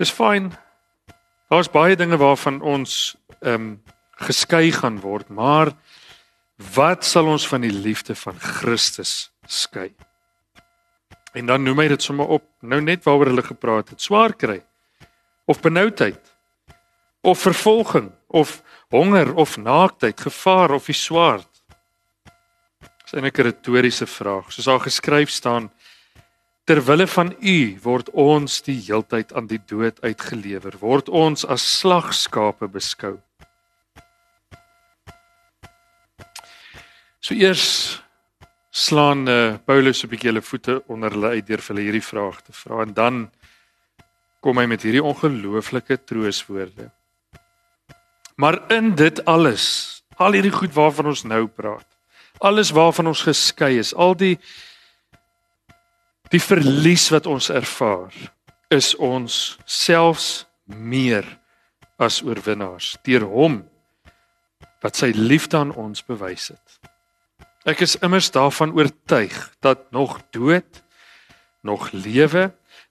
Dis 0.00 0.10
fyn. 0.10 0.50
Daar's 1.52 1.70
baie 1.70 1.96
dinge 1.96 2.16
waarvan 2.16 2.60
ons 2.60 3.16
ehm 3.40 3.54
um, 3.54 3.82
geskei 4.22 4.70
gaan 4.70 5.00
word, 5.02 5.28
maar 5.28 5.72
wat 6.76 7.04
sal 7.04 7.26
ons 7.26 7.46
van 7.48 7.64
die 7.64 7.72
liefde 7.72 8.14
van 8.14 8.38
Christus 8.38 9.32
skei? 9.50 9.88
En 11.34 11.48
dan 11.50 11.64
noem 11.64 11.80
hy 11.82 11.88
dit 11.90 12.02
sommer 12.02 12.28
op, 12.28 12.44
nou 12.60 12.78
net 12.84 13.02
waaroor 13.04 13.32
hulle 13.32 13.42
gepraat 13.42 13.90
het, 13.90 14.04
swaar 14.04 14.36
kry 14.38 14.60
of 15.50 15.60
benoudheid 15.60 16.20
of 17.26 17.40
vervolging 17.42 18.12
of 18.26 18.60
honger 18.90 19.34
of 19.34 19.56
naaktheid, 19.56 20.20
gevaar 20.20 20.70
of 20.70 20.86
die 20.86 20.96
swaard. 20.96 21.48
Dis 23.12 23.20
eintlik 23.20 23.38
'n 23.38 23.44
retoriese 23.44 24.06
vraag. 24.06 24.52
Soos 24.52 24.64
daar 24.64 24.80
geskryf 24.80 25.28
staan, 25.28 25.70
ter 26.64 26.80
wille 26.84 27.06
van 27.06 27.34
U 27.40 27.78
word 27.82 28.08
ons 28.10 28.62
die 28.62 28.80
heeltyd 28.80 29.34
aan 29.36 29.46
die 29.46 29.60
dood 29.66 30.00
uitgelewer, 30.00 30.78
word 30.80 31.08
ons 31.08 31.44
as 31.44 31.78
slagskape 31.78 32.68
beskou. 32.68 33.20
So 37.20 37.34
eers 37.34 38.00
slaan 38.70 39.28
uh, 39.28 39.58
Paulus 39.60 40.04
'n 40.04 40.08
bietjie 40.08 40.32
hulle 40.32 40.40
voete 40.40 40.82
onder 40.88 41.10
hulle 41.10 41.36
uit 41.36 41.46
deur 41.46 41.60
vir 41.60 41.74
hulle 41.74 41.84
hierdie 41.84 42.08
vraag 42.08 42.40
te 42.40 42.52
vra 42.52 42.80
en 42.82 42.94
dan 42.94 43.30
kom 44.40 44.56
hy 44.56 44.66
met 44.66 44.82
hierdie 44.82 45.04
ongelooflike 45.04 46.04
trooswoorde. 46.04 46.90
Maar 48.36 48.72
in 48.72 48.94
dit 48.94 49.24
alles, 49.24 50.02
al 50.16 50.32
hierdie 50.32 50.56
goed 50.56 50.72
waarvan 50.72 51.06
ons 51.06 51.24
nou 51.24 51.46
praat, 51.46 51.91
alles 52.42 52.70
waarvan 52.74 53.06
ons 53.06 53.22
geskei 53.22 53.76
is, 53.78 53.94
al 53.94 54.16
die 54.18 54.36
die 56.32 56.40
verlies 56.40 57.10
wat 57.12 57.26
ons 57.28 57.50
ervaar, 57.52 58.14
is 58.72 58.94
ons 58.96 59.58
selfs 59.68 60.46
meer 60.64 61.26
as 62.00 62.22
oorwinnaars 62.24 62.94
deur 63.04 63.26
hom 63.28 63.58
wat 64.82 64.96
sy 64.98 65.12
liefde 65.14 65.60
aan 65.60 65.74
ons 65.76 66.00
bewys 66.08 66.48
het. 66.54 66.78
Ek 67.68 67.84
is 67.84 67.98
immers 68.02 68.32
daarvan 68.34 68.72
oortuig 68.74 69.36
dat 69.62 69.84
nog 69.94 70.16
dood, 70.34 70.82
nog 71.62 71.92
lewe, 71.92 72.48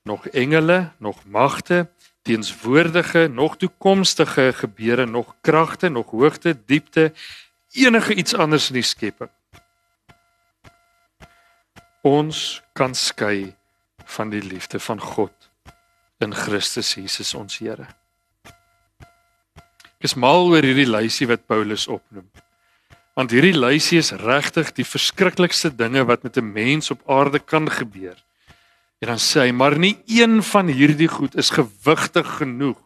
nog 0.07 0.29
engele, 0.31 0.93
nog 1.03 1.25
magte, 1.25 1.89
teenswoordige, 2.23 3.27
nog 3.27 3.57
toekomstige 3.57 4.53
gebeure, 4.53 5.05
nog 5.05 5.35
kragte, 5.41 5.89
nog 5.89 6.13
hoogte, 6.13 6.55
diepte, 6.65 7.11
enige 7.73 8.15
iets 8.15 8.37
anders 8.37 8.69
in 8.69 8.79
die 8.79 8.87
skepping. 8.87 9.33
Ons 12.01 12.61
kan 12.73 12.95
skei 12.97 13.51
van 14.09 14.31
die 14.33 14.41
liefde 14.41 14.79
van 14.81 14.99
God 14.99 15.49
in 16.21 16.33
Christus 16.33 16.95
Jesus 16.97 17.35
ons 17.37 17.59
Here. 17.61 17.85
Ek 20.01 20.07
is 20.09 20.17
mal 20.17 20.47
oor 20.49 20.65
hierdie 20.65 20.89
lysie 20.89 21.27
wat 21.29 21.45
Paulus 21.45 21.85
opnoem. 21.85 22.25
Want 23.13 23.33
hierdie 23.35 23.53
lysie 23.53 23.99
is 24.01 24.09
regtig 24.17 24.71
die 24.73 24.85
verskriklikste 24.87 25.69
dinge 25.69 26.01
wat 26.09 26.23
met 26.23 26.37
'n 26.37 26.53
mens 26.53 26.89
op 26.89 27.05
aarde 27.05 27.37
kan 27.37 27.69
gebeur. 27.69 28.17
En 29.01 29.07
dan 29.13 29.21
sê 29.21 29.45
hy, 29.45 29.51
maar 29.51 29.77
nie 29.77 30.01
een 30.07 30.41
van 30.43 30.67
hierdie 30.67 31.07
goed 31.07 31.35
is 31.35 31.49
gewigtig 31.49 32.37
genoeg. 32.37 32.81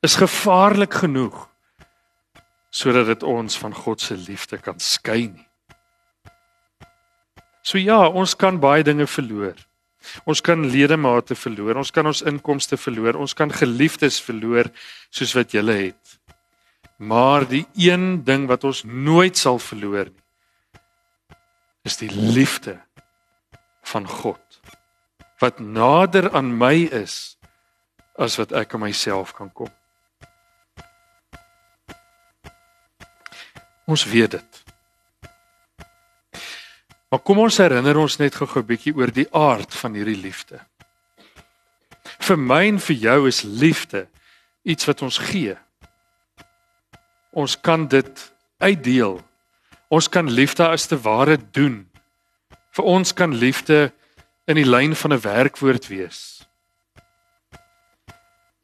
Is 0.00 0.16
gevaarlik 0.16 0.94
genoeg 0.94 1.48
sodat 2.70 3.06
dit 3.06 3.22
ons 3.22 3.58
van 3.58 3.74
God 3.74 4.00
se 4.00 4.14
liefde 4.16 4.58
kan 4.58 4.78
skei 4.78 5.28
nie. 5.28 5.47
So 7.68 7.76
ja, 7.76 8.06
ons 8.08 8.32
kan 8.38 8.56
baie 8.62 8.84
dinge 8.86 9.04
verloor. 9.10 9.58
Ons 10.24 10.40
kan 10.40 10.62
ledemate 10.72 11.36
verloor, 11.36 11.76
ons 11.76 11.90
kan 11.92 12.06
ons 12.08 12.22
inkomste 12.24 12.78
verloor, 12.80 13.18
ons 13.20 13.34
kan 13.36 13.50
geliefdes 13.52 14.20
verloor 14.24 14.70
soos 15.12 15.34
wat 15.36 15.52
jy 15.52 15.64
het. 15.68 16.14
Maar 16.96 17.44
die 17.50 17.66
een 17.76 18.24
ding 18.24 18.46
wat 18.48 18.64
ons 18.64 18.84
nooit 18.86 19.36
sal 19.36 19.60
verloor 19.60 20.08
nie, 20.08 20.24
is 21.84 22.00
die 22.00 22.10
liefde 22.10 22.78
van 23.86 24.08
God 24.08 24.40
wat 25.38 25.60
nader 25.62 26.26
aan 26.34 26.50
my 26.58 26.88
is 26.90 27.38
as 28.18 28.36
wat 28.40 28.50
ek 28.52 28.74
aan 28.74 28.82
myself 28.88 29.30
kan 29.36 29.52
kom. 29.54 29.70
Ons 33.86 34.04
weet 34.10 34.34
dit. 34.34 34.47
Maar 37.08 37.20
kom 37.20 37.38
ons 37.38 37.56
herinner 37.56 37.96
ons 37.96 38.16
net 38.18 38.34
gou-gou 38.34 38.62
'n 38.62 38.66
bietjie 38.66 38.94
oor 38.94 39.12
die 39.12 39.28
aard 39.32 39.74
van 39.74 39.94
hierdie 39.94 40.20
liefde. 40.20 40.60
Vir 42.18 42.38
my 42.38 42.66
en 42.68 42.78
vir 42.78 42.96
jou 42.96 43.26
is 43.28 43.42
liefde 43.42 44.08
iets 44.62 44.84
wat 44.84 45.02
ons 45.02 45.18
gee 45.18 45.56
ons 47.38 47.60
kan 47.60 47.86
dit 47.88 48.32
uitdeel. 48.58 49.20
Ons 49.88 50.08
kan 50.08 50.30
liefde 50.30 50.66
as 50.66 50.86
te 50.86 50.98
ware 51.00 51.38
doen. 51.52 51.84
Vir 52.76 52.84
ons 52.84 53.12
kan 53.14 53.34
liefde 53.34 53.92
in 54.48 54.58
die 54.58 54.66
lyn 54.66 54.96
van 54.96 55.12
'n 55.12 55.20
werkwoord 55.20 55.88
wees. 55.88 56.46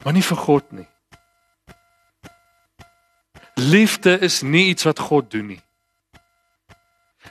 Maar 0.03 0.13
nie 0.13 0.23
vir 0.23 0.37
God 0.37 0.71
nie. 0.71 0.87
Liefde 3.55 4.19
is 4.19 4.41
nie 4.41 4.67
iets 4.69 4.83
wat 4.83 4.99
God 4.99 5.31
doen 5.31 5.47
nie. 5.47 5.61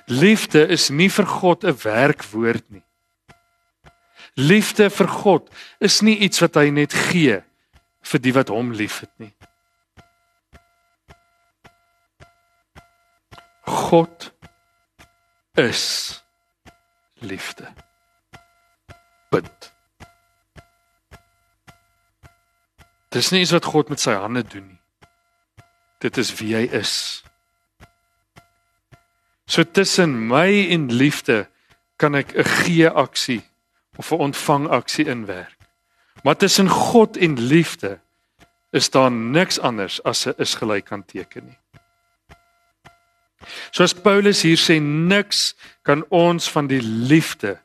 Liefde 0.06 0.66
is 0.68 0.90
nie 0.90 1.08
vir 1.10 1.26
God 1.26 1.64
'n 1.64 1.76
werkwoord 1.82 2.70
nie. 2.70 2.84
Liefde 4.34 4.90
vir 4.90 5.08
God 5.08 5.48
is 5.78 6.02
nie 6.02 6.18
iets 6.18 6.40
wat 6.40 6.54
hy 6.54 6.70
net 6.70 6.92
gee 6.92 7.42
vir 8.02 8.20
die 8.20 8.32
wat 8.32 8.48
hom 8.48 8.72
liefhet 8.72 9.10
nie. 9.16 9.32
God 13.64 14.32
is 15.54 16.22
liefde. 17.22 17.72
Punt. 19.30 19.72
Dis 23.08 23.30
nie 23.30 23.40
iets 23.40 23.54
wat 23.54 23.64
God 23.64 23.88
met 23.88 24.00
sy 24.02 24.12
hande 24.18 24.42
doen 24.42 24.66
nie. 24.66 24.80
Dit 25.98 26.18
is 26.18 26.34
wie 26.36 26.52
hy 26.56 26.66
is. 26.74 27.23
So 29.46 29.64
tussen 29.64 30.26
my 30.26 30.68
en 30.70 30.88
liefde 30.88 31.48
kan 31.96 32.14
ek 32.14 32.34
'n 32.36 32.44
gee 32.44 32.88
aksie 32.88 33.42
of 33.96 34.12
'n 34.12 34.18
ontvang 34.18 34.68
aksie 34.68 35.06
inwerk. 35.06 35.58
Maar 36.22 36.36
tussen 36.36 36.68
God 36.68 37.16
en 37.16 37.40
liefde 37.40 38.00
is 38.72 38.90
daar 38.90 39.12
niks 39.12 39.60
anders 39.60 40.02
as 40.02 40.26
'n 40.26 40.34
is 40.38 40.54
gelyk 40.54 40.92
aan 40.92 41.04
teken 41.04 41.44
nie. 41.44 41.58
Soos 43.70 43.94
Paulus 43.94 44.42
hier 44.42 44.58
sê 44.58 44.80
niks 44.80 45.54
kan 45.82 46.04
ons 46.08 46.50
van 46.50 46.66
die 46.66 46.82
liefde 46.82 47.60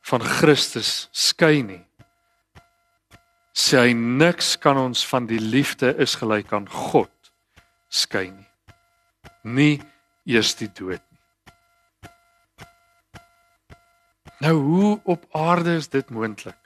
van 0.00 0.20
Christus 0.20 1.08
skei 1.12 1.62
nie. 1.62 1.84
Sê 3.54 3.78
hy 3.78 3.92
niks 3.92 4.58
kan 4.58 4.76
ons 4.76 5.06
van 5.06 5.26
die 5.26 5.40
liefde 5.40 5.94
is 5.98 6.14
gelyk 6.14 6.52
aan 6.52 6.68
God 6.68 7.10
skei 7.88 8.30
nie. 8.30 8.48
Nie 9.42 9.82
eers 10.26 10.54
die 10.54 10.68
dood 10.68 11.02
nie. 11.10 11.13
Nou 14.38 14.54
hoe 14.54 15.00
op 15.04 15.24
aarde 15.30 15.74
is 15.74 15.88
dit 15.88 16.10
moontlik? 16.10 16.56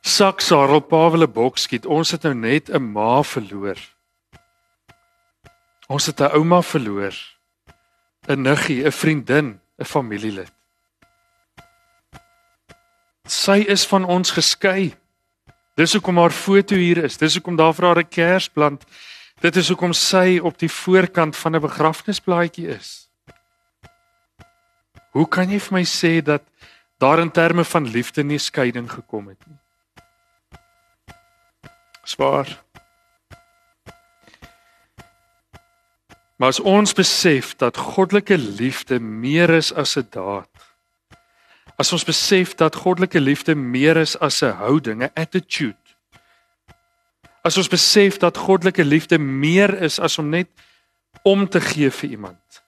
Saksarel 0.00 0.80
Pawele 0.80 1.28
Bokskiet, 1.28 1.86
ons 1.86 2.10
het 2.10 2.22
nou 2.22 2.34
net 2.34 2.68
'n 2.70 2.92
ma 2.92 3.22
verloor. 3.22 3.78
Ons 5.86 6.06
het 6.06 6.20
'n 6.20 6.34
ouma 6.36 6.62
verloor. 6.62 7.14
'n 8.28 8.42
Niggie, 8.42 8.84
'n 8.84 8.92
vriendin, 8.92 9.60
'n 9.78 9.84
familielid. 9.84 10.52
Sy 13.24 13.64
is 13.66 13.86
van 13.86 14.04
ons 14.04 14.30
geskei. 14.30 14.94
Dis 15.74 15.92
hoekom 15.92 16.16
haar 16.16 16.30
foto 16.30 16.74
hier 16.74 17.04
is. 17.04 17.16
Dis 17.16 17.34
hoekom 17.34 17.56
daar 17.56 17.74
vir 17.74 17.84
haar 17.84 17.98
'n 17.98 18.08
kersplant. 18.08 18.84
Dit 19.40 19.56
is 19.56 19.68
hoekom 19.68 19.92
sy 19.92 20.38
op 20.42 20.58
die 20.58 20.70
voorkant 20.70 21.36
van 21.36 21.56
'n 21.56 21.60
begrafnisblaadjie 21.60 22.68
is. 22.68 23.03
Hoe 25.14 25.28
kan 25.30 25.50
jy 25.50 25.60
vir 25.62 25.76
my 25.76 25.84
sê 25.86 26.18
dat 26.26 26.42
daar 26.98 27.20
in 27.22 27.30
terme 27.30 27.62
van 27.64 27.86
liefde 27.86 28.24
nie 28.26 28.40
skeiding 28.42 28.88
gekom 28.90 29.28
het 29.30 29.38
nie? 29.46 29.60
Swaar. 32.04 32.50
Maar 36.36 36.50
as 36.50 36.60
ons 36.60 36.92
besef 36.92 37.54
dat 37.62 37.78
goddelike 37.78 38.36
liefde 38.38 38.98
meer 38.98 39.54
is 39.54 39.70
as 39.72 39.96
'n 39.96 40.06
daad. 40.10 40.50
As 41.78 41.92
ons 41.92 42.04
besef 42.04 42.54
dat 42.54 42.74
goddelike 42.74 43.20
liefde 43.20 43.54
meer 43.54 43.96
is 43.96 44.18
as 44.18 44.42
'n 44.42 44.50
houding, 44.50 45.02
'n 45.02 45.14
attitude. 45.14 45.78
As 47.42 47.56
ons 47.56 47.68
besef 47.68 48.18
dat 48.18 48.36
goddelike 48.36 48.84
liefde 48.84 49.18
meer 49.18 49.82
is 49.82 49.98
as 49.98 50.18
om 50.18 50.28
net 50.28 50.48
om 51.22 51.48
te 51.48 51.60
gee 51.60 51.90
vir 51.90 52.10
iemand. 52.10 52.62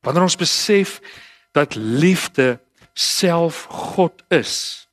Wanneer 0.00 0.22
ons 0.22 0.36
besef 0.36 1.00
dat 1.52 1.74
liefde 1.74 2.60
self 2.92 3.64
God 3.64 4.22
is, 4.28 4.86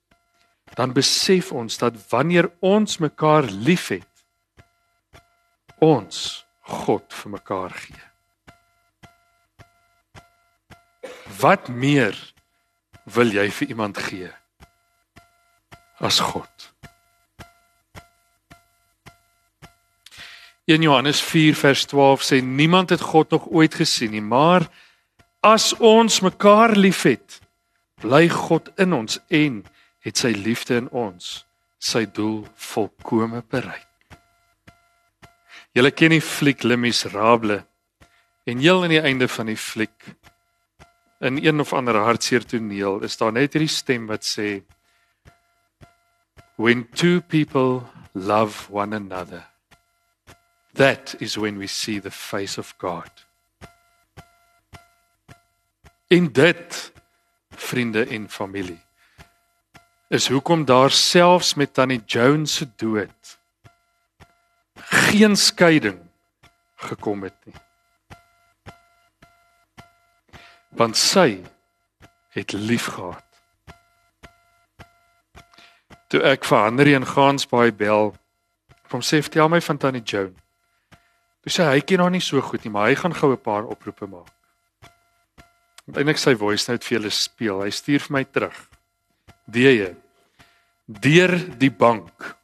dan 0.74 0.94
besef 0.94 1.52
ons 1.52 1.78
dat 1.78 1.98
wanneer 2.10 2.52
ons 2.60 2.98
mekaar 2.98 3.44
liefhet, 3.44 4.10
ons 5.80 6.46
God 6.68 7.14
vir 7.14 7.32
mekaar 7.32 7.74
gee. 7.74 8.04
Wat 11.38 11.68
meer 11.68 12.18
wil 13.04 13.32
jy 13.32 13.50
vir 13.60 13.74
iemand 13.76 14.00
gee 14.02 14.32
as 16.02 16.20
God? 16.20 16.74
1 20.68 20.82
Johannes 20.84 21.22
4 21.24 21.56
vers 21.56 21.86
12 21.86 22.24
sê 22.28 22.42
niemand 22.44 22.90
het 22.92 23.02
God 23.02 23.32
nog 23.32 23.46
ooit 23.48 23.76
gesien 23.76 24.12
nie, 24.12 24.22
maar 24.22 24.68
as 25.42 25.74
ons 25.80 26.22
mekaar 26.22 26.76
liefhet, 26.76 27.40
bly 28.02 28.28
God 28.30 28.70
in 28.78 28.94
ons 28.94 29.20
en 29.34 29.64
het 30.06 30.22
sy 30.22 30.32
liefde 30.36 30.78
in 30.84 30.90
ons 30.90 31.44
sy 31.80 32.06
doel 32.10 32.46
volkome 32.58 33.44
bereik. 33.52 33.86
Julle 35.78 35.92
ken 35.94 36.16
die 36.16 36.24
fliek 36.24 36.64
Les 36.66 36.80
Miserables 36.80 37.66
en 38.48 38.64
heel 38.64 38.82
aan 38.84 38.96
die 38.96 39.04
einde 39.04 39.28
van 39.30 39.52
die 39.52 39.60
fliek 39.60 40.14
in 41.20 41.38
een 41.42 41.62
of 41.62 41.74
ander 41.74 41.98
hartseer 42.02 42.46
toneel 42.46 43.02
is 43.06 43.18
daar 43.18 43.34
net 43.34 43.54
hierdie 43.54 43.74
stem 43.74 44.08
wat 44.10 44.26
sê 44.26 44.62
When 46.58 46.88
two 46.96 47.22
people 47.22 47.84
love 48.14 48.66
one 48.74 48.96
another 48.96 49.46
That 50.74 51.16
is 51.20 51.38
when 51.38 51.58
we 51.58 51.68
see 51.68 51.98
the 52.00 52.12
face 52.12 52.60
of 52.60 52.78
God. 52.78 53.10
In 56.08 56.32
dit 56.32 56.92
vriende 57.50 58.06
en 58.06 58.30
familie 58.30 58.82
is 60.08 60.28
hoekom 60.28 60.66
daar 60.66 60.92
selfs 60.92 61.54
met 61.54 61.74
tannie 61.74 62.02
Jones 62.06 62.56
se 62.56 62.68
dood 62.76 63.38
geen 64.74 65.36
skeiding 65.36 66.00
gekom 66.76 67.24
het 67.24 67.36
nie. 67.44 67.56
Want 70.70 70.98
sy 70.98 71.44
het 72.30 72.52
lief 72.52 72.86
gehad. 72.86 73.24
Toe 76.08 76.22
ek 76.24 76.46
vir 76.48 76.64
Henry 76.64 76.96
en 76.96 77.08
Gansbaai 77.08 77.72
bel, 77.76 78.14
kom 78.88 79.04
sê 79.04 79.20
vertel 79.20 79.50
my 79.52 79.60
van 79.62 79.78
tannie 79.82 80.06
Jones. 80.06 80.40
Hy 81.44 81.52
sê 81.52 81.68
hy 81.68 81.84
ken 81.84 82.04
haar 82.04 82.12
nie 82.12 82.24
so 82.24 82.40
goed 82.44 82.64
nie, 82.64 82.72
maar 82.72 82.88
hy 82.88 82.96
gaan 82.96 83.16
gou 83.16 83.32
'n 83.32 83.42
paar 83.42 83.68
oproepe 83.68 84.08
maak. 84.08 84.37
Eindelik 85.88 86.20
sy 86.20 86.36
voice 86.36 86.68
note 86.68 86.84
vir 86.84 86.98
julle 86.98 87.12
speel. 87.16 87.62
Hy 87.64 87.72
stuur 87.72 88.04
vir 88.04 88.16
my 88.18 88.24
terug. 88.28 88.58
DJ 89.48 89.94
deur 90.88 91.34
die 91.60 91.72
bank 91.72 92.38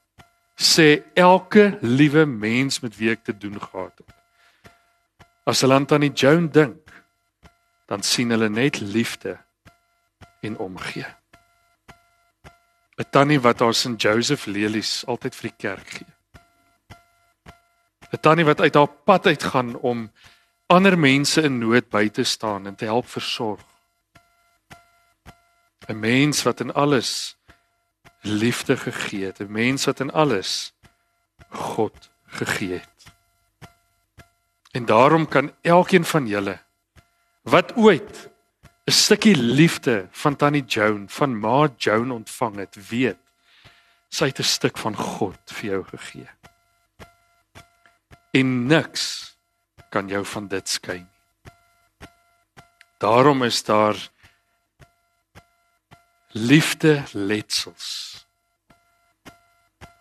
sê 0.59 1.03
elke 1.15 1.77
liewe 1.81 2.25
mens 2.27 2.81
met 2.83 2.95
wie 2.99 3.11
ek 3.13 3.23
te 3.23 3.35
doen 3.35 3.55
gehad 3.59 3.95
het. 3.99 4.15
As 5.47 5.63
hulle 5.63 5.75
aan 5.75 5.87
tannie 5.87 6.11
Joan 6.11 6.49
dink, 6.51 6.91
dan 7.87 8.03
sien 8.03 8.31
hulle 8.35 8.49
net 8.49 8.79
liefde 8.81 9.37
en 10.43 10.57
omgee. 10.57 11.07
'n 12.99 13.09
Tannie 13.11 13.39
wat 13.39 13.59
haar 13.59 13.73
St 13.73 13.97
Joseph 13.97 14.45
lelies 14.45 15.03
altyd 15.07 15.35
vir 15.35 15.49
die 15.49 15.57
kerk 15.57 15.87
gee. 15.97 16.11
'n 18.13 18.21
tannie 18.21 18.45
wat 18.45 18.61
uit 18.61 18.75
haar 18.75 18.91
pad 19.05 19.25
uitgaan 19.27 19.75
om 19.75 20.11
ander 20.73 20.97
mense 20.99 21.41
in 21.41 21.59
nood 21.61 21.89
by 21.89 22.07
te 22.09 22.23
staan 22.23 22.67
en 22.67 22.75
te 22.75 22.85
help 22.85 23.07
versorg. 23.07 23.61
'n 25.87 25.99
Mens 25.99 26.43
wat 26.43 26.59
in 26.59 26.73
alles 26.73 27.35
liefde 28.21 28.77
gegee 28.77 29.25
het, 29.25 29.39
'n 29.39 29.51
mens 29.51 29.85
wat 29.85 29.99
in 29.99 30.11
alles 30.11 30.73
God 31.49 32.09
gegee 32.25 32.73
het. 32.73 32.99
En 34.71 34.85
daarom 34.85 35.27
kan 35.27 35.51
elkeen 35.61 36.05
van 36.05 36.27
julle 36.27 36.59
wat 37.41 37.75
ooit 37.75 38.29
'n 38.85 38.91
stukkie 38.91 39.35
liefde 39.35 40.07
van 40.11 40.35
tannie 40.35 40.65
Joan, 40.65 41.09
van 41.09 41.39
ma 41.39 41.69
Joan 41.77 42.11
ontvang 42.11 42.55
het, 42.55 42.89
weet 42.89 43.21
sy 44.09 44.25
het 44.25 44.39
'n 44.39 44.43
stuk 44.57 44.77
van 44.77 44.95
God 44.95 45.39
vir 45.45 45.69
jou 45.69 45.83
gegee 45.83 46.29
en 48.33 48.65
niks 48.65 49.32
kan 49.93 50.09
jou 50.09 50.23
van 50.25 50.47
dit 50.49 50.69
skei 50.69 50.97
nie. 51.03 52.07
Daarom 53.03 53.43
is 53.43 53.63
daar 53.63 53.97
liefde 56.33 57.03
letsels 57.11 57.87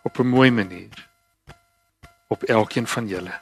op 0.03 0.19
'n 0.19 0.27
mooi 0.27 0.51
manier 0.51 1.09
op 2.29 2.43
elkeen 2.43 2.87
van 2.87 3.09
julle. 3.09 3.41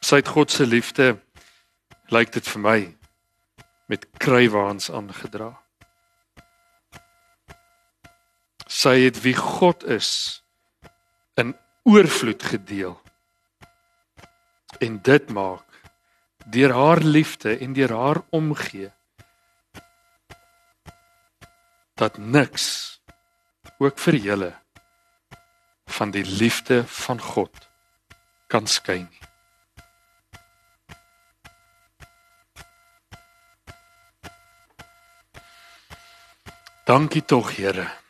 Syd 0.00 0.28
God 0.28 0.50
se 0.50 0.66
liefde 0.66 1.20
lyk 2.06 2.32
dit 2.32 2.48
vir 2.48 2.60
my 2.60 2.96
met 3.86 4.06
kruiwaans 4.16 4.90
aangedra. 4.90 5.64
sy 8.84 9.04
het 9.06 9.20
wie 9.24 9.36
God 9.36 9.84
is 9.84 10.43
oorvloed 11.84 12.42
gedeel. 12.42 13.00
En 14.78 15.02
dit 15.02 15.30
maak 15.30 15.62
deur 16.46 16.72
haar 16.72 17.00
liefde 17.00 17.58
en 17.58 17.72
deur 17.72 17.92
haar 17.92 18.22
omgee 18.30 18.92
dat 21.94 22.18
niks 22.18 23.00
ook 23.78 23.98
vir 23.98 24.14
julle 24.14 24.52
van 25.84 26.10
die 26.10 26.24
liefde 26.24 26.82
van 26.86 27.20
God 27.20 27.68
kan 28.46 28.66
skei 28.66 28.98
nie. 28.98 29.22
Dankie 36.84 37.24
tog 37.24 37.56
Here 37.56 38.03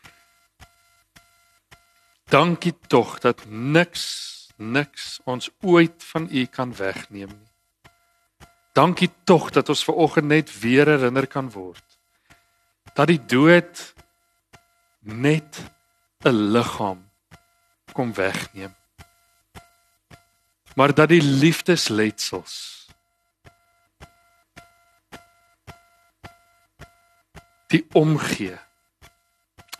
Dankie 2.29 2.73
tog 2.87 3.19
dat 3.19 3.45
niks 3.47 4.33
niks 4.57 5.19
ons 5.23 5.49
ooit 5.61 6.03
van 6.03 6.27
u 6.31 6.45
kan 6.45 6.75
wegneem 6.75 7.27
nie. 7.27 7.51
Dankie 8.73 9.11
tog 9.23 9.49
dat 9.49 9.69
ons 9.69 9.83
ver 9.83 9.93
oggend 9.93 10.27
net 10.27 10.59
weer 10.59 10.87
herinner 10.87 11.27
kan 11.27 11.51
word 11.51 11.83
dat 12.95 13.07
die 13.11 13.19
dood 13.19 13.93
net 14.99 15.59
'n 16.23 16.51
liggaam 16.51 17.11
kom 17.93 18.13
wegneem. 18.13 18.75
Maar 20.75 20.93
dat 20.93 21.09
die 21.09 21.21
liefdesletsels 21.21 22.87
die 27.67 27.85
omgee 27.93 28.57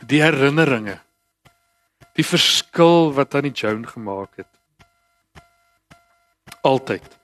die 0.06 0.22
herinneringe 0.22 1.00
Die 2.16 2.24
verskil 2.24 3.12
wat 3.16 3.36
aan 3.36 3.50
die 3.50 3.56
Joan 3.56 3.84
gemaak 3.88 4.40
het. 4.40 4.52
Altyd 6.64 7.16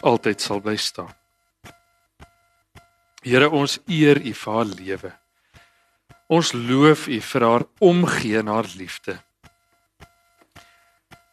altyd 0.00 0.40
sal 0.40 0.60
bly 0.62 0.76
staan. 0.78 1.14
Here 3.22 3.48
ons 3.50 3.78
eer 3.90 4.20
U 4.22 4.34
vir 4.34 4.54
haar 4.54 4.68
lewe. 4.70 5.10
Ons 6.28 6.52
loof 6.54 7.08
U 7.08 7.18
vir 7.30 7.46
haar 7.46 7.64
omgee 7.82 8.38
en 8.38 8.52
haar 8.52 8.68
liefde. 8.78 9.18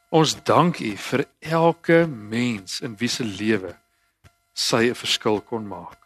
Ons 0.09 0.35
dank 0.47 0.79
U 0.79 0.95
vir 1.09 1.25
elke 1.41 2.05
mens 2.07 2.81
in 2.81 2.95
wie 2.97 3.11
se 3.11 3.23
lewe 3.23 3.75
sy 4.53 4.89
'n 4.89 4.95
verskil 4.95 5.41
kon 5.41 5.67
maak. 5.67 6.01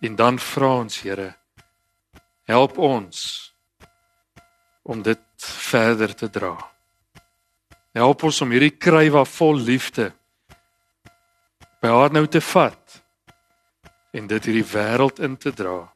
En 0.00 0.16
dan 0.16 0.38
vra 0.38 0.80
ons 0.80 1.00
Here 1.00 1.43
Help 2.44 2.78
ons 2.78 3.18
om 4.82 5.02
dit 5.02 5.20
verder 5.44 6.14
te 6.14 6.28
dra. 6.30 6.52
Help 7.96 8.22
ons 8.28 8.40
om 8.44 8.50
hierdie 8.52 8.74
krywa 8.76 9.24
vol 9.24 9.62
liefde 9.64 10.10
by 11.80 11.92
haar 11.92 12.12
nou 12.12 12.26
te 12.28 12.42
vat 12.44 13.00
en 14.14 14.28
dit 14.28 14.48
hierdie 14.48 14.66
wêreld 14.74 15.22
in 15.24 15.38
te 15.40 15.52
dra. 15.56 15.88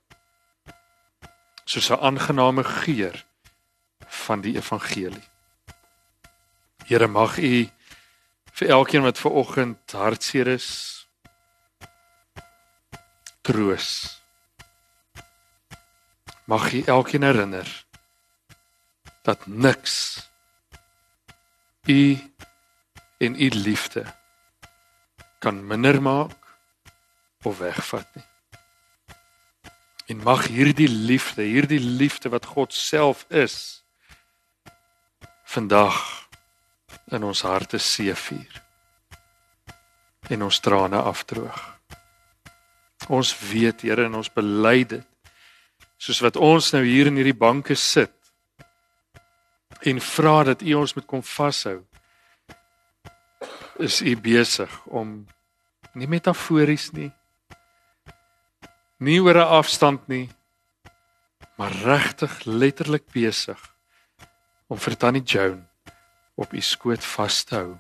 Soos 1.69 1.91
'n 1.91 2.01
aangename 2.01 2.65
geur 2.65 3.25
van 4.09 4.41
die 4.41 4.57
evangelie. 4.57 5.29
Here 6.87 7.07
mag 7.09 7.39
U 7.39 7.69
vir 8.53 8.69
elkeen 8.69 9.03
wat 9.03 9.19
ver 9.19 9.31
oggend 9.31 9.93
hartseer 9.93 10.49
is 10.49 10.69
troos 13.43 14.18
mag 16.49 16.71
jy 16.73 16.83
elkeen 16.89 17.27
herinner 17.27 17.69
dat 19.27 19.47
niks 19.47 19.97
u 21.85 22.17
en 23.19 23.37
u 23.37 23.49
liefde 23.49 24.05
kan 25.39 25.61
minder 25.67 26.03
maak 26.03 26.37
of 27.43 27.59
wegvat 27.59 28.09
nie. 28.15 28.25
En 30.09 30.23
mag 30.25 30.47
hierdie 30.49 30.89
liefde, 30.89 31.43
hierdie 31.45 31.81
liefde 31.81 32.33
wat 32.33 32.49
God 32.49 32.73
self 32.73 33.27
is, 33.29 33.85
vandag 35.45 36.29
in 37.13 37.25
ons 37.25 37.45
harte 37.45 37.79
seëvier. 37.79 38.65
en 40.29 40.43
ons 40.43 40.61
trane 40.61 40.99
afdroog. 41.01 41.61
Ons 43.09 43.33
weet, 43.49 43.81
Here, 43.81 44.05
en 44.05 44.15
ons 44.15 44.33
bely 44.33 44.85
dit. 44.85 45.07
Soos 45.99 46.21
wat 46.23 46.37
ons 46.37 46.73
nou 46.73 46.85
hier 46.87 47.11
in 47.11 47.19
hierdie 47.19 47.37
banke 47.37 47.75
sit 47.75 48.15
en 49.87 50.01
vra 50.03 50.43
dat 50.45 50.63
U 50.63 50.75
ons 50.75 50.95
moet 50.95 51.07
kom 51.07 51.23
vashou. 51.23 51.83
Is 53.79 54.01
U 54.03 54.15
besig 54.17 54.73
om 54.87 55.27
nie 55.95 56.09
metafories 56.11 56.91
nie, 56.95 57.11
nie 58.99 59.21
oor 59.21 59.39
'n 59.39 59.55
afstand 59.59 60.09
nie, 60.09 60.29
maar 61.59 61.73
regtig 61.73 62.45
letterlik 62.45 63.07
besig 63.13 63.59
om 64.69 64.79
vir 64.79 64.97
Tannie 64.97 65.23
Joan 65.23 65.69
op 66.39 66.53
u 66.53 66.61
skoot 66.61 67.05
vas 67.05 67.45
te 67.45 67.55
hou. 67.55 67.79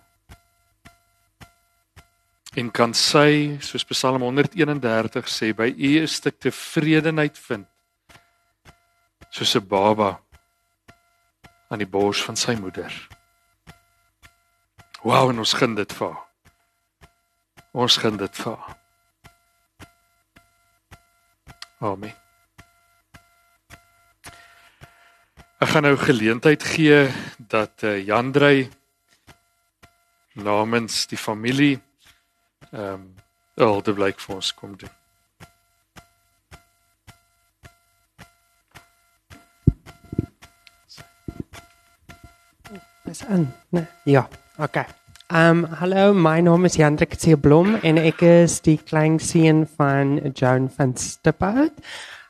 En 2.58 2.70
kan 2.70 2.94
sy, 2.94 3.58
soos 3.62 3.84
Psalm 3.84 4.22
131 4.22 5.28
sê, 5.30 5.52
by 5.54 5.68
u 5.70 6.00
'n 6.00 6.08
stuk 6.08 6.40
tevredenheid 6.40 7.38
vind. 7.38 7.66
Soos 9.30 9.54
'n 9.54 9.66
baba 9.66 10.20
aan 11.68 11.78
die 11.78 11.86
bors 11.86 12.22
van 12.22 12.36
sy 12.36 12.54
moeder. 12.54 13.08
Wow, 15.02 15.30
en 15.30 15.38
ons 15.38 15.52
gun 15.52 15.74
dit 15.74 15.92
vir. 15.92 16.16
Ons 17.72 17.96
gun 17.96 18.16
dit 18.16 18.36
vir. 18.36 18.58
Amen. 21.78 22.14
Ek 25.58 25.68
gaan 25.68 25.82
nou 25.82 25.96
geleentheid 25.96 26.62
gee 26.62 27.08
dat 27.38 27.82
uh, 27.82 27.98
Jandrey 28.06 28.70
namens 30.32 31.06
die 31.06 31.18
familie 31.18 31.80
ehm 32.70 32.94
um, 32.94 33.08
al 33.58 33.82
die 33.82 33.94
blyk 33.94 34.20
vir 34.22 34.36
ons 34.36 34.52
kom 34.54 34.76
doen. 34.78 34.97
Is 43.10 43.24
aan. 43.24 43.54
Nee, 43.68 43.86
ja, 44.04 44.28
okay. 44.58 44.84
Um, 45.32 45.64
hallo, 45.64 46.14
my 46.14 46.40
naam 46.40 46.64
is 46.64 46.76
Jandrey 46.76 47.08
Tsiblom 47.16 47.78
en 47.82 47.98
ek 48.00 48.20
is 48.24 48.58
die 48.64 48.76
kleinseun 48.80 49.62
van 49.76 50.18
Joan 50.32 50.68
van 50.72 50.92
Stiphout. 50.96 51.72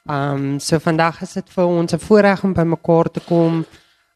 Um 0.08 0.60
so 0.62 0.78
vandag 0.78 1.18
is 1.22 1.34
dit 1.34 1.50
vir 1.54 1.66
ons 1.66 1.94
'n 1.94 1.98
voorreg 1.98 2.44
om 2.44 2.54
bymekaar 2.54 3.10
te 3.10 3.20
kom 3.20 3.64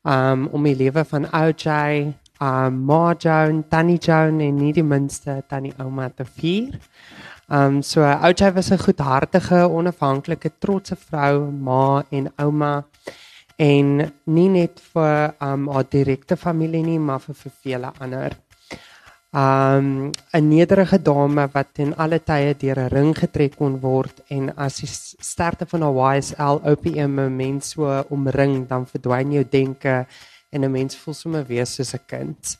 um 0.04 0.48
om 0.52 0.62
die 0.64 0.74
lewe 0.74 1.04
van 1.04 1.26
OJ, 1.34 2.14
um 2.40 2.84
Ma 2.86 3.14
Joan, 3.18 3.64
Tannie 3.68 3.98
Joan 3.98 4.40
en 4.40 4.56
nie 4.56 4.72
die 4.72 4.86
minste 4.86 5.42
Tannie 5.48 5.74
Ouma 5.78 6.08
te 6.08 6.24
vier. 6.24 6.78
Um 7.50 7.82
so 7.82 8.00
OJ 8.02 8.52
was 8.54 8.70
'n 8.70 8.78
goedhartige, 8.78 9.68
onafhanklike, 9.68 10.50
trotse 10.58 10.96
vrou, 10.96 11.50
ma 11.50 12.04
en 12.10 12.32
ouma 12.36 12.84
en 13.56 14.12
nie 14.24 14.48
net 14.48 14.80
vir 14.94 15.34
um 15.40 15.68
haar 15.68 15.84
direkte 15.90 16.36
familie 16.36 16.82
nie, 16.82 16.98
maar 16.98 17.20
vir, 17.20 17.34
vir 17.34 17.52
vele 17.62 17.92
ander 17.98 18.36
um 19.32 20.10
'n 20.32 20.48
nederige 20.48 21.02
dame 21.02 21.48
wat 21.52 21.68
ten 21.72 21.96
alle 21.96 22.18
tye 22.20 22.54
deur 22.54 22.78
'n 22.78 22.88
ring 22.88 23.18
getrek 23.18 23.56
kon 23.56 23.80
word 23.80 24.20
en 24.28 24.56
as 24.56 24.76
die 24.76 24.88
sterkte 25.32 25.66
van 25.66 25.82
haar 25.82 26.16
YSL 26.16 26.60
OPM 26.72 27.18
'n 27.20 27.36
mens 27.36 27.70
so 27.70 28.04
omring 28.10 28.68
dan 28.68 28.86
verdwyn 28.86 29.32
jou 29.32 29.44
denke 29.44 30.06
en 30.50 30.64
'n 30.64 30.70
mens 30.70 30.96
voel 30.96 31.14
sommer 31.14 31.46
weer 31.46 31.66
soos 31.66 31.94
'n 31.94 32.04
kind. 32.06 32.58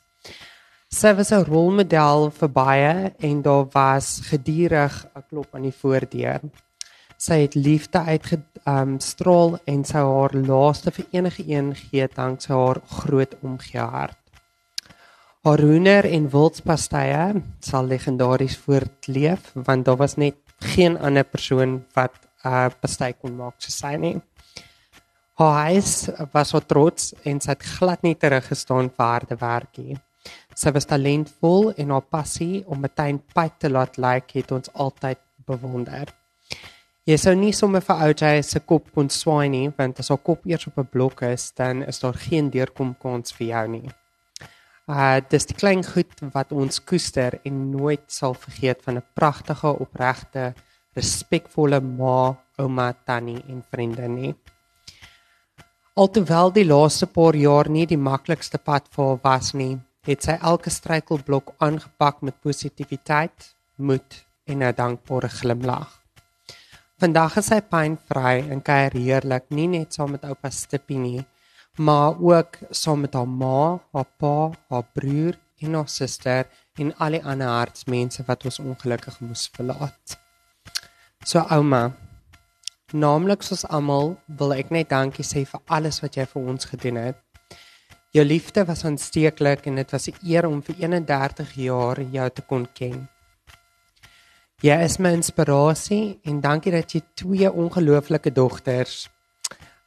Sy 0.89 1.13
was 1.13 1.31
'n 1.31 1.45
rolmodel 1.45 2.31
vir 2.31 2.49
baie 2.49 3.13
en 3.19 3.41
daar 3.41 3.65
was 3.71 4.19
gedurig 4.29 5.05
'n 5.15 5.23
klop 5.29 5.55
aan 5.55 5.61
die 5.61 5.79
voordeur. 5.81 6.41
Sy 7.23 7.37
het 7.45 7.53
liefde 7.55 8.01
uitgestraal 8.03 9.53
um, 9.55 9.59
en 9.71 9.83
sy 9.87 10.01
haar 10.03 10.33
laaste 10.35 10.91
vir 10.91 11.05
enige 11.15 11.43
een 11.47 11.69
gee 11.77 12.07
dank 12.11 12.41
sy 12.43 12.51
haar 12.51 12.81
groot 12.97 13.35
omgee 13.47 13.83
hart. 13.93 14.17
Haar 15.47 15.61
hoender 15.63 16.07
en 16.09 16.25
wildspastye 16.33 17.21
sal 17.63 17.87
legendaries 17.87 18.57
voortleef 18.65 19.53
want 19.69 19.85
daar 19.87 20.01
was 20.01 20.17
net 20.19 20.35
geen 20.73 20.97
ander 20.99 21.23
persoon 21.23 21.77
wat 21.95 22.17
'n 22.43 22.49
uh, 22.51 22.69
pasty 22.81 23.11
kon 23.21 23.37
maak 23.37 23.55
soos 23.57 23.77
sy 23.83 23.93
nie. 23.95 24.17
Haar 25.39 25.55
huis 25.69 26.09
was 26.33 26.49
so 26.49 26.59
trots 26.59 27.13
en 27.23 27.39
sy 27.39 27.55
het 27.55 27.63
glad 27.77 28.03
nie 28.03 28.15
teruggestaan 28.15 28.89
vir 28.97 29.05
harde 29.05 29.37
werkie. 29.39 29.95
Sy 30.55 30.75
was 30.75 30.85
talentvol 30.91 31.71
en 31.77 31.89
haar 31.89 32.09
passie 32.17 32.65
om 32.67 32.81
meteen 32.81 33.21
pyp 33.35 33.59
te 33.59 33.69
laat 33.69 33.97
lyk 33.97 34.27
like, 34.27 34.39
het 34.39 34.51
ons 34.51 34.73
altyd 34.73 35.19
bewonder. 35.47 36.22
Jy 37.03 37.17
sou 37.19 37.33
nie 37.35 37.51
sommer 37.51 37.83
vir 37.83 37.99
OJ 38.05 38.37
se 38.47 38.59
kop 38.63 38.85
kon 38.95 39.09
swaai 39.11 39.49
nie 39.51 39.65
want 39.75 39.97
as 39.99 40.07
haar 40.13 40.21
kop 40.23 40.45
eers 40.47 40.69
op 40.69 40.77
'n 40.79 40.87
blok 40.87 41.21
is, 41.27 41.51
dan 41.51 41.83
is 41.83 41.99
daar 41.99 42.15
geen 42.15 42.49
deurkom 42.49 42.95
kans 42.95 43.33
vir 43.35 43.47
jou 43.47 43.67
nie. 43.67 43.89
Uh 44.87 45.19
dis 45.29 45.45
die 45.45 45.55
klein 45.55 45.83
goed 45.83 46.13
wat 46.33 46.51
ons 46.51 46.79
koester 46.79 47.39
en 47.43 47.71
nooit 47.71 48.05
sal 48.07 48.33
vergeet 48.33 48.79
van 48.85 48.97
'n 48.97 49.03
pragtige, 49.15 49.67
opregte, 49.85 50.53
respekvolle 50.95 51.81
ma, 51.81 52.37
ouma, 52.57 52.93
tannie 53.05 53.43
en 53.49 53.63
vriende 53.71 54.07
nie. 54.07 54.33
Alhoewel 55.95 56.53
die 56.53 56.65
laaste 56.65 57.07
paar 57.07 57.35
jaar 57.35 57.69
nie 57.69 57.85
die 57.85 57.97
maklikste 57.97 58.57
pad 58.57 58.87
vir 58.95 59.05
haar 59.05 59.19
was 59.23 59.53
nie, 59.53 59.77
het 60.07 60.23
sy 60.23 60.37
elke 60.41 60.69
struikelblok 60.69 61.53
aangepak 61.57 62.21
met 62.21 62.41
positiwiteit, 62.41 63.55
moed 63.75 64.25
en 64.47 64.63
'n 64.63 64.73
dankbare 64.73 65.29
glimlag. 65.29 66.02
Vandag 67.01 67.39
is 67.39 67.47
sy 67.49 67.57
pynvry 67.65 68.43
en 68.53 68.59
kuier 68.61 68.93
heerlik, 68.93 69.47
nie 69.49 69.65
net 69.65 69.95
saam 69.95 70.11
met 70.13 70.25
oupa 70.29 70.51
Stippie 70.53 70.99
nie, 71.01 71.23
maar 71.81 72.19
ook 72.21 72.59
saam 72.69 73.01
met 73.01 73.15
haar 73.17 73.29
ma, 73.29 73.79
haar 73.97 74.05
pa, 74.21 74.51
haar 74.69 74.85
broer 74.93 75.39
en 75.65 75.79
haar 75.79 75.89
suster 75.89 76.45
en 76.77 76.91
al 77.01 77.17
die 77.17 77.23
ander 77.25 77.49
hartsmense 77.49 78.21
wat 78.27 78.45
ons 78.45 78.59
ongelukkig 78.61 79.17
moes 79.25 79.47
verlaat. 79.55 80.17
So 81.25 81.41
ouma, 81.55 81.95
naamlik 82.93 83.41
soos 83.41 83.65
almal 83.65 84.13
wil 84.27 84.53
ek 84.53 84.69
net 84.69 84.91
dankie 84.93 85.25
sê 85.25 85.47
vir 85.49 85.65
alles 85.73 85.97
wat 86.05 86.19
jy 86.19 86.27
vir 86.29 86.51
ons 86.53 86.69
gedoen 86.75 87.01
het. 87.01 87.17
Jou 88.13 88.27
liefde 88.27 88.67
was 88.69 88.85
aansteeklik 88.85 89.65
en 89.65 89.81
dit 89.81 89.91
was 89.97 90.07
'n 90.09 90.21
eer 90.29 90.45
om 90.45 90.61
vir 90.61 90.75
31 90.77 91.53
jaar 91.55 92.01
jou 92.01 92.29
te 92.29 92.41
kon 92.41 92.67
ken. 92.73 93.09
Jy 94.63 94.77
is 94.79 94.93
my 94.95 95.09
inspirasie 95.11 96.21
en 96.23 96.37
dankie 96.39 96.71
dat 96.71 96.93
jy 96.95 97.01
twee 97.19 97.49
ongelooflike 97.51 98.31
dogters 98.31 99.09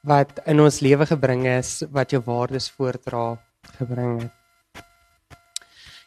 wat 0.05 0.43
in 0.53 0.61
ons 0.61 0.83
lewe 0.85 1.07
gebring 1.09 1.47
is 1.49 1.79
wat 1.97 2.13
jou 2.13 2.21
waardes 2.27 2.67
voordra 2.75 3.39
gebring 3.79 4.27
het. 4.27 4.83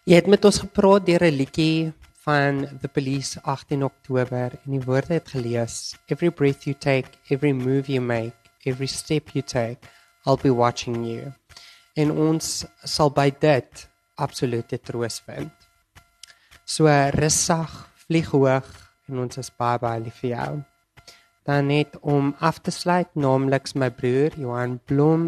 Jy 0.05 0.19
het 0.21 0.29
met 0.29 0.45
ons 0.45 0.62
gepraat 0.62 1.08
deur 1.10 1.25
'n 1.25 1.39
liedjie 1.39 1.93
van 2.21 2.62
The 2.82 2.88
Police 2.93 3.41
18 3.41 3.84
Oktober 3.84 4.53
en 4.62 4.77
die 4.77 4.86
woorde 4.86 5.17
het 5.17 5.34
gelees 5.34 5.97
Every 6.05 6.29
breath 6.29 6.69
you 6.69 6.77
take, 6.77 7.17
every 7.29 7.53
move 7.53 7.91
you 7.91 8.01
make, 8.01 8.38
every 8.65 8.88
step 8.88 9.34
you 9.34 9.41
take, 9.41 9.79
I'll 10.27 10.38
be 10.38 10.53
watching 10.53 11.03
you. 11.10 11.34
En 11.95 12.12
ons 12.12 12.65
sal 12.84 13.10
by 13.10 13.32
dit 13.32 13.89
absolute 14.15 14.77
troos 14.77 15.21
vind. 15.25 15.51
So 16.65 16.86
rustig, 17.17 17.88
vlieg 18.09 18.31
hoog 18.33 18.65
en 19.05 19.19
ons 19.21 19.37
is 19.37 19.51
baie 19.61 19.77
baie 19.81 20.01
lief 20.01 20.15
vir 20.23 20.31
jou. 20.31 20.53
Dan 21.45 21.67
net 21.69 21.97
om 22.01 22.31
af 22.41 22.57
te 22.65 22.71
sluit 22.73 23.09
naamlik 23.13 23.69
my 23.77 23.89
broer 23.93 24.33
Johan 24.33 24.79
Blom 24.89 25.27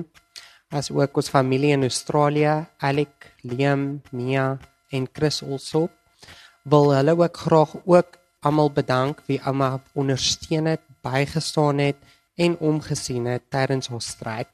as 0.74 0.90
ook 0.90 1.20
ons 1.22 1.30
familie 1.30 1.76
in 1.76 1.86
Australië 1.86 2.56
Alec 2.90 3.28
Liam 3.46 4.02
Mia 4.12 4.48
en 4.90 5.06
Chris 5.14 5.42
Olsop 5.44 5.94
wil 6.74 6.90
hulle 6.96 7.16
ook 7.20 7.38
graag 7.44 7.76
ook 7.86 8.18
almal 8.42 8.74
bedank 8.74 9.22
wie 9.28 9.38
ouma 9.46 9.78
ondersteun 9.94 10.72
het 10.72 10.82
bygestaan 11.06 11.84
het 11.86 12.02
en 12.38 12.58
omgesien 12.58 13.30
het 13.30 13.46
tydens 13.54 13.94
ons 13.94 14.10
stryd. 14.16 14.50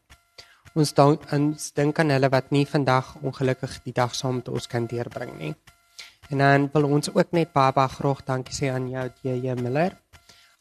Ons 0.75 0.91
dank 0.93 1.23
ons 1.31 1.71
dink 1.79 1.99
aan 1.99 2.11
hulle 2.11 2.33
wat 2.35 2.51
nie 2.51 2.67
vandag 2.67 3.15
ongelukkig 3.23 3.79
die 3.87 3.95
dag 3.95 4.15
saam 4.15 4.41
met 4.41 4.51
ons 4.51 4.67
kan 4.67 4.91
deurbring 4.91 5.35
nie 5.39 5.55
en 6.29 6.37
dan 6.43 6.69
wil 6.73 6.89
ons 6.97 7.13
ook 7.13 7.31
net 7.31 7.53
baie 7.53 7.73
baie 7.73 7.89
graag 7.89 8.23
dankie 8.27 8.55
sê 8.55 8.71
aan 8.73 8.89
jou 8.89 9.07
DJ 9.21 9.55
Miller 9.61 9.95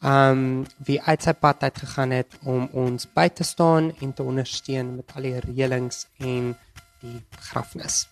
um 0.06 0.66
wie 0.86 1.00
uit 1.02 1.22
sy 1.22 1.32
pad 1.32 1.62
uit 1.62 1.78
gegaan 1.78 2.10
het 2.10 2.36
om 2.44 2.68
ons 2.72 3.08
by 3.14 3.28
te 3.28 3.44
staan 3.44 3.92
en 4.00 4.12
te 4.12 4.22
ondersteun 4.22 4.96
met 4.96 5.16
al 5.16 5.22
die 5.22 5.40
reëlings 5.40 6.06
en 6.18 6.52
die 7.00 7.18
begrafnis. 7.36 8.08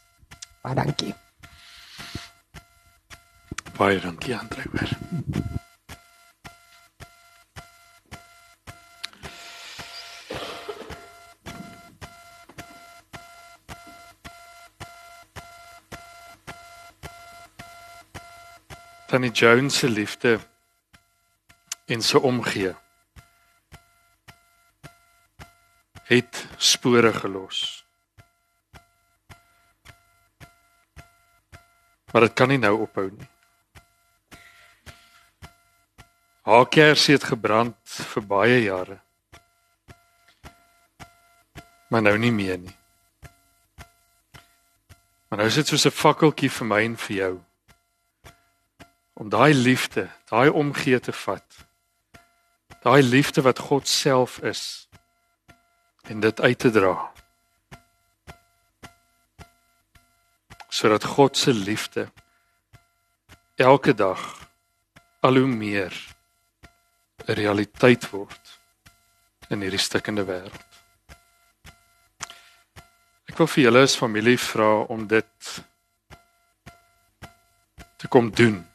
Baie 0.63 0.75
dankie. 0.75 1.15
Baie 3.79 4.01
dankie 4.01 4.37
Andre 4.37 5.61
weer. 19.21 19.31
Tannie 19.31 19.31
Jones 19.31 19.79
se 19.79 19.89
liefde 19.89 20.41
en 21.87 22.03
sy 22.03 22.17
omgee 22.17 22.75
het 26.05 26.47
spore 26.57 27.13
gelos. 27.13 27.85
Maar 32.13 32.27
dit 32.27 32.33
kan 32.33 32.49
nie 32.49 32.59
nou 32.59 32.81
ophou 32.81 33.11
nie. 33.11 33.29
Haar 36.43 36.69
kersie 36.69 37.15
het 37.15 37.25
gebrand 37.25 37.79
vir 37.87 38.27
baie 38.27 38.61
jare. 38.67 39.01
Maar 41.89 42.03
nou 42.03 42.19
nie 42.19 42.33
meer 42.33 42.59
nie. 42.59 42.77
Maar 45.29 45.39
nou 45.39 45.49
is 45.49 45.55
dit 45.55 45.67
soos 45.67 45.87
'n 45.87 45.91
fakkeltjie 45.91 46.51
vir 46.51 46.67
my 46.67 46.85
en 46.85 46.97
vir 46.97 47.17
jou. 47.17 47.45
Om 49.15 49.29
daai 49.29 49.55
liefde, 49.55 50.09
daai 50.31 50.49
omgee 50.51 51.01
te 51.01 51.13
vat. 51.13 51.67
Daai 52.83 53.03
liefde 53.03 53.43
wat 53.43 53.59
God 53.59 53.89
self 53.89 54.39
is 54.39 54.89
en 56.03 56.21
dit 56.21 56.41
uit 56.41 56.59
te 56.59 56.71
dra. 56.71 57.13
Sodat 60.69 61.05
God 61.05 61.37
se 61.37 61.55
liefde 61.55 62.11
elke 63.57 63.95
dag 63.95 64.49
al 65.21 65.37
hoe 65.37 65.47
meer 65.47 65.95
'n 67.27 67.33
realiteit 67.33 68.11
word 68.11 68.61
in 69.49 69.61
hierdie 69.61 69.81
stikkende 69.81 70.25
wêreld. 70.25 70.71
Ek 73.31 73.39
wil 73.39 73.47
vir 73.47 73.65
julle 73.65 73.83
as 73.83 73.97
familie 73.97 74.39
vra 74.39 74.85
om 74.93 75.07
dit 75.07 75.65
te 77.97 78.09
kom 78.09 78.31
doen. 78.31 78.74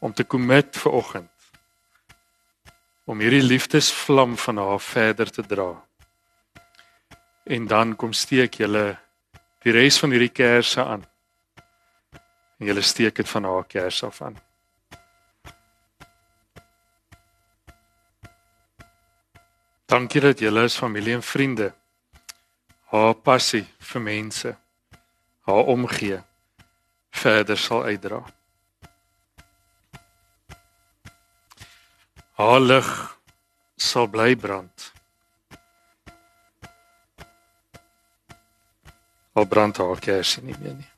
Om 0.00 0.12
te 0.12 0.24
commit 0.26 0.76
vir 0.76 0.92
oggend. 0.92 1.30
Om 3.04 3.20
hierdie 3.20 3.44
liefdesvlam 3.44 4.36
van 4.36 4.56
haar 4.56 4.80
verder 4.80 5.30
te 5.30 5.44
dra. 5.46 5.70
En 7.44 7.66
dan 7.66 7.96
kom 7.96 8.12
steek 8.12 8.60
julle 8.60 8.98
die 9.64 9.72
res 9.72 9.98
van 10.00 10.10
hierdie 10.10 10.32
kersse 10.32 10.84
aan. 10.84 11.04
En 12.58 12.66
julle 12.66 12.84
steek 12.84 13.16
dit 13.16 13.28
van 13.28 13.44
haar 13.44 13.66
kers 13.68 14.02
af 14.04 14.22
aan. 14.22 14.38
Dankie 19.90 20.20
dat 20.20 20.38
julle 20.38 20.64
as 20.68 20.78
familie 20.78 21.16
en 21.18 21.22
vriende 21.22 21.72
haar 22.90 23.14
passie 23.14 23.64
vir 23.92 24.02
mense, 24.02 24.50
haar 25.46 25.70
omgee 25.70 26.18
verder 27.22 27.58
sal 27.58 27.84
uitdra. 27.84 28.22
Haar 32.40 32.60
lig 32.60 33.18
sal 33.76 34.06
bly 34.08 34.32
brand. 34.36 34.92
Al 39.36 39.44
brand 39.44 39.76
haar 39.76 40.00
kersie 40.00 40.40
nie 40.46 40.56
meer 40.62 40.78
nie. 40.78 40.88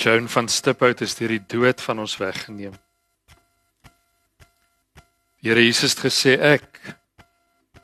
Joan 0.00 0.30
van 0.32 0.48
Stiphout 0.48 1.04
is 1.04 1.18
deur 1.20 1.36
die 1.36 1.44
dood 1.52 1.84
van 1.84 2.00
ons 2.06 2.16
weggeneem. 2.22 2.80
Here 5.44 5.68
Jesus 5.68 5.98
het 5.98 6.06
gesê 6.08 6.36
ek 6.54 6.80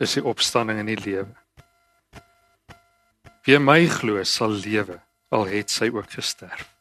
is 0.00 0.16
die 0.16 0.24
opstanding 0.24 0.80
in 0.80 0.94
die 0.94 1.00
lewe. 1.04 1.28
Wie 3.44 3.60
my 3.60 3.82
glo 4.00 4.24
sal 4.24 4.56
lewe 4.64 5.02
al 5.28 5.50
het 5.52 5.68
sy 5.68 5.92
ook 5.92 6.16
gesterf. 6.16 6.79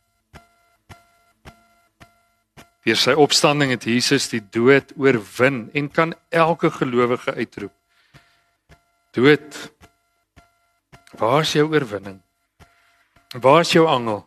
Deur 2.88 2.96
sy 2.98 3.14
opstanding 3.20 3.74
het 3.74 3.84
Jesus 3.84 4.30
die 4.32 4.42
dood 4.42 4.94
oorwin 4.96 5.68
en 5.76 5.90
kan 5.92 6.14
elke 6.30 6.72
gelowige 6.72 7.34
uitroep. 7.36 7.76
Dood, 9.12 9.58
waar 11.20 11.42
is 11.42 11.54
jou 11.58 11.68
oorwinning? 11.68 12.22
Waar 13.42 13.62
is 13.62 13.74
jou 13.76 13.88
angel? 13.88 14.24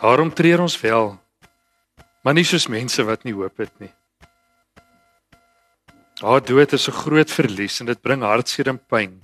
Daarom 0.00 0.34
treur 0.34 0.60
ons 0.60 0.76
wel, 0.80 1.14
maar 2.22 2.34
nie 2.36 2.44
soos 2.44 2.68
mense 2.68 3.02
wat 3.08 3.24
nie 3.24 3.32
hoop 3.32 3.62
het 3.62 3.72
nie. 3.80 3.92
Haar 6.20 6.44
dood 6.44 6.72
is 6.72 6.88
'n 6.88 7.00
groot 7.04 7.30
verlies 7.30 7.80
en 7.80 7.86
dit 7.86 8.00
bring 8.00 8.22
hartseer 8.22 8.68
en 8.68 8.78
pyn. 8.78 9.22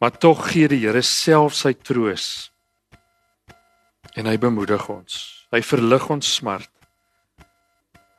Maar 0.00 0.18
tog 0.18 0.52
gee 0.52 0.68
die 0.68 0.86
Here 0.86 1.02
self 1.02 1.54
sy 1.54 1.72
troos. 1.72 2.52
En 4.14 4.26
hy 4.26 4.36
bemoedig 4.38 4.88
ons. 4.88 5.33
Hy 5.54 5.60
verlig 5.62 6.08
ons 6.10 6.32
smart. 6.40 6.70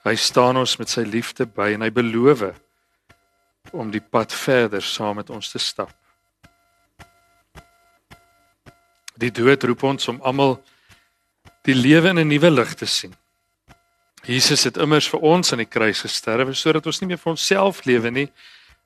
Hy 0.07 0.13
staan 0.15 0.55
ons 0.55 0.77
met 0.79 0.87
sy 0.87 1.03
liefde 1.03 1.43
by 1.49 1.73
en 1.75 1.83
hy 1.83 1.89
beloof 1.91 2.45
om 3.75 3.89
die 3.91 3.99
pad 3.99 4.31
verder 4.31 4.85
saam 4.85 5.19
met 5.19 5.31
ons 5.33 5.49
te 5.51 5.59
stap. 5.59 5.91
Die 9.19 9.33
dood 9.35 9.67
roep 9.67 9.83
ons 9.83 10.07
om 10.11 10.21
almal 10.23 10.61
die 11.67 11.75
lewe 11.75 12.13
in 12.13 12.19
'n 12.19 12.27
nuwe 12.27 12.51
lig 12.51 12.73
te 12.75 12.85
sien. 12.85 13.15
Jesus 14.23 14.63
het 14.63 14.77
immers 14.77 15.09
vir 15.09 15.19
ons 15.19 15.51
aan 15.51 15.63
die 15.63 15.73
kruis 15.75 16.01
gesterwe 16.01 16.53
sodat 16.53 16.85
ons 16.85 17.01
nie 17.01 17.07
meer 17.07 17.17
vir 17.17 17.31
onsself 17.31 17.85
lewe 17.85 18.11
nie, 18.11 18.31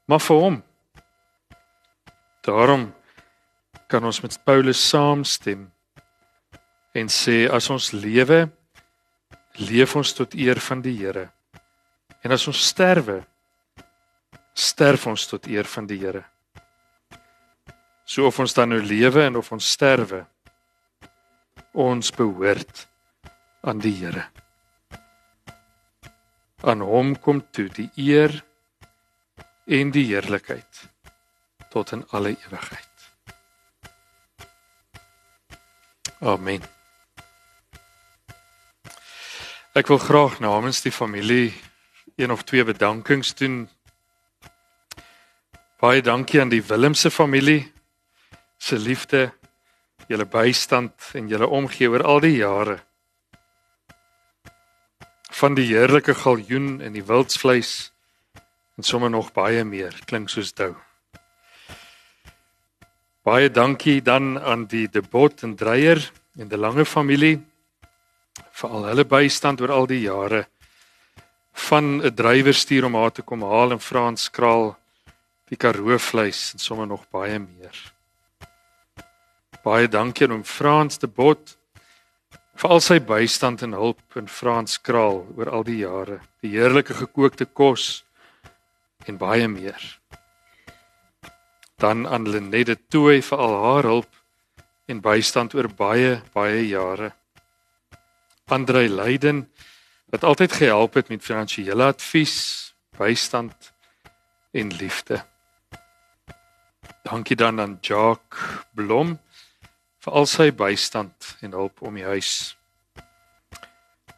maar 0.07 0.19
vir 0.19 0.35
hom. 0.35 0.63
Daarom 2.41 2.93
kan 3.87 4.03
ons 4.03 4.21
met 4.21 4.43
Paulus 4.43 4.89
saamstem 4.89 5.71
en 6.99 7.11
sê 7.11 7.45
as 7.51 7.69
ons 7.73 7.91
lewe, 7.95 8.43
leef 9.69 9.95
ons 9.99 10.13
tot 10.17 10.35
eer 10.35 10.59
van 10.63 10.81
die 10.83 10.95
Here. 10.99 11.29
En 12.23 12.35
as 12.35 12.47
ons 12.51 12.65
sterwe, 12.71 13.21
sterf 14.53 15.07
ons 15.07 15.27
tot 15.31 15.47
eer 15.47 15.67
van 15.67 15.87
die 15.87 15.99
Here. 16.01 16.25
So 18.09 18.27
of 18.27 18.39
ons 18.41 18.53
dan 18.57 18.73
nou 18.73 18.81
lewe 18.83 19.23
en 19.29 19.39
of 19.39 19.51
ons 19.55 19.71
sterwe, 19.77 20.25
ons 21.73 22.11
behoort 22.17 22.85
aan 23.63 23.79
die 23.83 23.95
Here 24.01 24.27
aan 26.61 26.81
hom 26.83 27.15
kom 27.19 27.41
toe 27.51 27.67
die 27.71 27.89
eer 27.95 28.33
en 29.65 29.93
die 29.95 30.05
heerlikheid 30.11 30.83
tot 31.69 31.93
in 31.95 32.03
alle 32.09 32.35
ewigheid. 32.35 32.87
Amen. 36.19 36.78
Ek 39.79 39.87
wil 39.87 39.99
graag 40.01 40.41
namens 40.43 40.81
die 40.83 40.91
familie 40.91 41.53
een 42.19 42.31
of 42.31 42.41
twee 42.43 42.65
bedankings 42.67 43.29
doen. 43.39 43.69
Baie 45.79 46.01
dankie 46.03 46.41
aan 46.41 46.51
die 46.51 46.63
Willemse 46.67 47.07
familie 47.07 47.71
se 48.57 48.75
liefde, 48.75 49.29
julle 50.11 50.25
bystand 50.27 51.13
en 51.15 51.29
julle 51.31 51.47
omgee 51.47 51.87
oor 51.87 52.03
al 52.03 52.19
die 52.25 52.33
jare 52.41 52.81
van 55.39 55.55
die 55.55 55.69
heerlike 55.69 56.17
galjoen 56.25 56.81
en 56.83 56.97
die 56.97 57.05
wildsvleis 57.05 57.93
en 58.75 58.83
sommer 58.83 59.09
nog 59.09 59.31
baie 59.31 59.63
meer 59.63 59.95
klink 60.11 60.27
soos 60.27 60.51
dou. 60.51 60.73
Baie 63.23 63.47
dankie 63.47 64.01
dan 64.01 64.35
aan 64.39 64.67
die 64.67 64.89
Debot 64.91 65.45
en 65.47 65.55
Dreyer 65.55 66.03
en 66.35 66.51
die 66.51 66.59
lange 66.59 66.83
familie 66.85 67.37
vir 68.61 68.69
al 68.69 68.87
hulle 68.89 69.05
bystand 69.05 69.61
oor 69.61 69.71
al 69.71 69.87
die 69.87 70.01
jare 70.01 70.45
van 71.67 72.01
'n 72.01 72.15
drywer 72.15 72.53
stuur 72.53 72.85
om 72.85 72.95
haar 72.95 73.11
te 73.11 73.21
kom 73.21 73.41
haal 73.41 73.71
in 73.71 73.79
Frans 73.79 74.29
kraal 74.29 74.77
die 75.49 75.57
Karoo 75.57 75.97
vleis 75.97 76.53
en 76.53 76.59
sommer 76.59 76.87
nog 76.87 77.05
baie 77.11 77.39
meer. 77.39 77.77
Baie 79.63 79.87
dankie 79.87 80.27
aan 80.29 80.43
Frans 80.43 80.97
Debot 80.97 81.57
vir 82.59 82.69
al 82.69 82.81
sy 82.83 82.99
bystand 82.99 83.63
en 83.65 83.73
hulp 83.73 84.17
in 84.19 84.27
Frans 84.27 84.77
kraal 84.81 85.25
oor 85.37 85.49
al 85.49 85.63
die 85.63 85.79
jare, 85.81 86.19
die 86.41 86.51
heerlike 86.51 86.93
gekookte 86.93 87.45
kos 87.45 88.03
en 89.07 89.17
baie 89.17 89.47
meer. 89.47 89.79
Dan 91.79 92.07
aan 92.07 92.27
Lenette 92.27 92.75
Tooi 92.75 93.21
vir 93.21 93.39
al 93.39 93.55
haar 93.63 93.83
hulp 93.83 94.11
en 94.87 95.01
bystand 95.01 95.55
oor 95.55 95.69
baie 95.69 96.19
baie 96.33 96.67
jare. 96.67 97.13
Andre 98.49 98.89
Leiden 98.89 99.51
wat 100.09 100.23
altyd 100.23 100.51
gehelp 100.51 100.93
het 100.93 101.09
met 101.09 101.23
finansiële 101.23 101.83
advies, 101.83 102.73
bystand 102.97 103.73
en 104.51 104.75
liefde. 104.75 105.25
Dankie 107.03 107.35
dan 107.35 107.59
aan 107.59 107.77
Jacques 107.81 108.65
Blom 108.73 109.19
vir 109.99 110.13
al 110.13 110.25
sy 110.25 110.49
bystand 110.55 111.35
en 111.45 111.53
hulp 111.53 111.81
om 111.81 111.95
die 111.95 112.05
huis. 112.05 112.57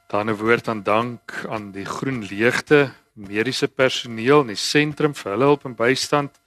Dan 0.08 0.30
'n 0.30 0.40
woord 0.40 0.68
aan 0.68 0.84
dank 0.84 1.46
aan 1.50 1.72
die 1.72 1.86
Groen 1.86 2.24
Leegte 2.24 2.94
mediese 3.14 3.68
personeel 3.68 4.42
in 4.42 4.48
die 4.56 4.56
sentrum 4.56 5.14
vir 5.14 5.32
hulle 5.32 5.46
hulp 5.46 5.66
en 5.66 5.76
bystand 5.76 6.40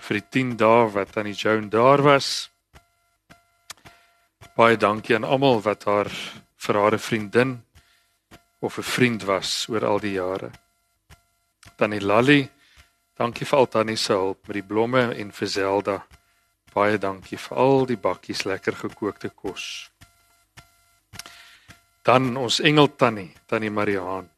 vir 0.00 0.18
die 0.18 0.28
10 0.30 0.56
dae 0.56 0.88
wat 0.94 1.16
aan 1.16 1.28
die 1.28 1.36
Joan 1.36 1.68
daar 1.68 2.02
was. 2.02 2.50
Baie 4.56 4.76
dankie 4.76 5.14
aan 5.16 5.24
almal 5.24 5.62
wat 5.62 5.84
haar 5.84 6.10
vir 6.62 6.78
haar 6.78 6.94
'n 6.94 7.06
vriendin 7.08 7.50
of 8.60 8.78
'n 8.78 8.82
vriend 8.82 9.22
was 9.24 9.66
oor 9.68 9.84
al 9.84 9.98
die 9.98 10.12
jare. 10.12 10.50
Tannie 11.76 12.00
Lally, 12.00 12.50
dankie 13.16 13.46
vir 13.46 13.58
al 13.58 13.68
tannie 13.68 13.96
se 13.96 14.12
hulp 14.12 14.46
met 14.46 14.54
die 14.54 14.68
blomme 14.70 15.14
en 15.14 15.32
vir 15.32 15.48
Zelda. 15.48 16.06
Baie 16.74 16.98
dankie 16.98 17.38
vir 17.38 17.56
al 17.56 17.86
die 17.86 17.96
bakkies 17.96 18.44
lekker 18.44 18.72
gekookte 18.72 19.28
kos. 19.28 19.90
Dan 22.02 22.36
ons 22.36 22.60
engel 22.60 22.96
tannie, 22.96 23.34
tannie 23.46 23.70
Mariaan. 23.70 24.30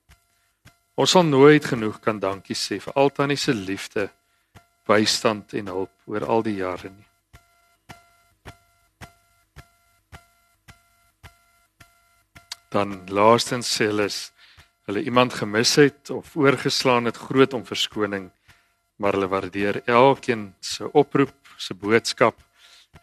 Ons 0.94 1.10
sal 1.10 1.22
nooit 1.22 1.64
genoeg 1.64 2.00
kan 2.00 2.18
dankie 2.18 2.56
sê 2.56 2.80
vir 2.80 2.92
al 2.94 3.10
tannie 3.10 3.36
se 3.36 3.54
liefde, 3.54 4.10
bystand 4.86 5.54
en 5.54 5.66
hulp 5.66 5.90
oor 6.06 6.24
al 6.24 6.42
die 6.42 6.56
jare 6.56 6.90
nie. 6.90 7.13
Dan 12.74 13.04
laastens 13.14 13.68
sê 13.70 13.86
hulle 13.92 14.08
hulle 14.84 15.02
iemand 15.06 15.32
gemis 15.32 15.76
het 15.80 16.10
of 16.10 16.34
oorgeslaan 16.36 17.06
het 17.08 17.16
groot 17.16 17.54
om 17.56 17.62
verskoning, 17.64 18.26
maar 19.00 19.14
hulle 19.16 19.28
waardeer 19.32 19.78
elkeen 19.88 20.50
se 20.60 20.90
oproep, 20.92 21.36
se 21.56 21.74
boodskap 21.74 22.36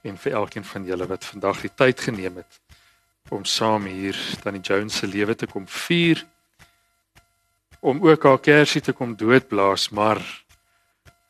en 0.04 0.18
vir 0.18 0.36
elkeen 0.42 0.68
van 0.68 0.86
julle 0.86 1.08
wat 1.08 1.26
vandag 1.26 1.64
die 1.64 1.72
tyd 1.76 2.04
geneem 2.04 2.42
het 2.44 2.60
om 3.32 3.46
saam 3.48 3.88
hier 3.88 4.18
tannie 4.44 4.62
Jones 4.62 5.00
se 5.00 5.08
lewe 5.08 5.36
te 5.36 5.48
kom 5.48 5.68
vier 5.68 6.20
om 7.80 8.04
ook 8.04 8.28
haar 8.28 8.40
kersie 8.44 8.82
te 8.82 8.94
kom 8.94 9.16
doodblaas 9.16 9.90
maar 9.90 10.20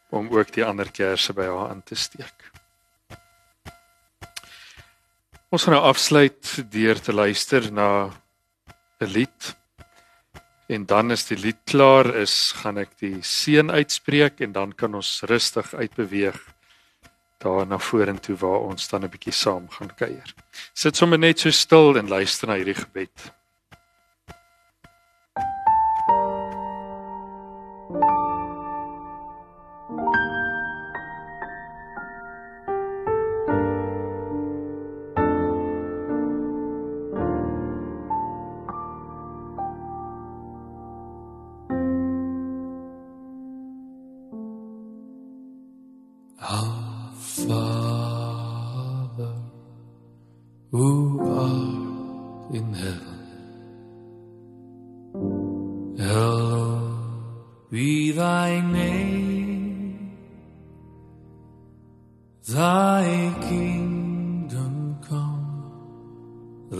om 0.09 0.27
ook 0.33 0.49
die 0.57 0.65
ander 0.65 0.89
kersse 0.91 1.33
by 1.33 1.45
haar 1.47 1.69
aan 1.69 1.83
te 1.83 1.95
steek. 1.95 2.49
Ons 5.51 5.63
gaan 5.63 5.77
nou 5.77 5.85
afsluit 5.87 6.51
deur 6.71 6.99
te 6.99 7.13
luister 7.13 7.71
na 7.71 7.87
'n 9.01 9.11
lied. 9.11 9.55
En 10.67 10.85
dan 10.85 11.11
as 11.11 11.27
die 11.27 11.37
lied 11.37 11.59
klaar 11.65 12.15
is, 12.15 12.53
gaan 12.55 12.77
ek 12.77 12.95
die 12.99 13.17
seën 13.21 13.71
uitspreek 13.71 14.39
en 14.39 14.51
dan 14.51 14.71
kan 14.71 14.95
ons 14.95 15.21
rustig 15.27 15.73
uitbeweeg 15.73 16.39
daar 17.41 17.67
na 17.67 17.77
vorentoe 17.77 18.37
waar 18.37 18.61
ons 18.69 18.87
dan 18.87 19.03
'n 19.03 19.09
bietjie 19.09 19.33
saam 19.33 19.69
gaan 19.69 19.95
kuier. 19.95 20.33
Sit 20.73 20.95
sommer 20.95 21.19
net 21.19 21.39
so 21.39 21.49
stil 21.49 21.97
en 21.97 22.07
luister 22.07 22.47
na 22.47 22.55
hierdie 22.55 22.77
gebed. 22.77 23.33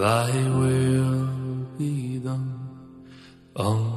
Thy 0.02 0.32
will 0.58 1.28
be 1.78 2.18
done. 2.18 2.58
On 3.56 3.91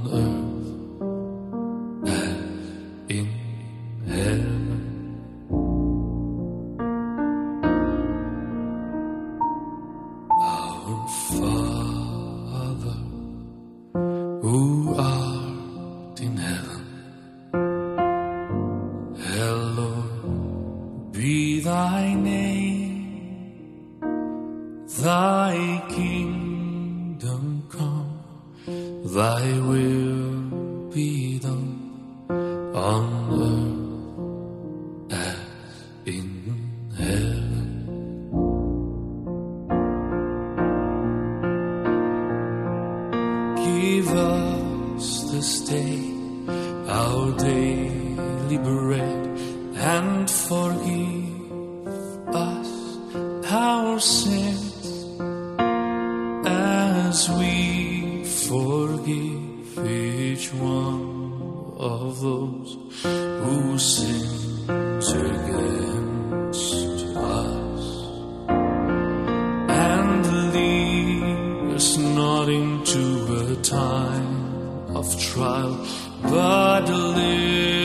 according 72.45 72.85
to 72.85 73.53
a 73.53 73.57
time 73.63 74.95
of 74.95 75.07
trial, 75.19 75.83
but 76.25 76.87
live. 76.91 77.84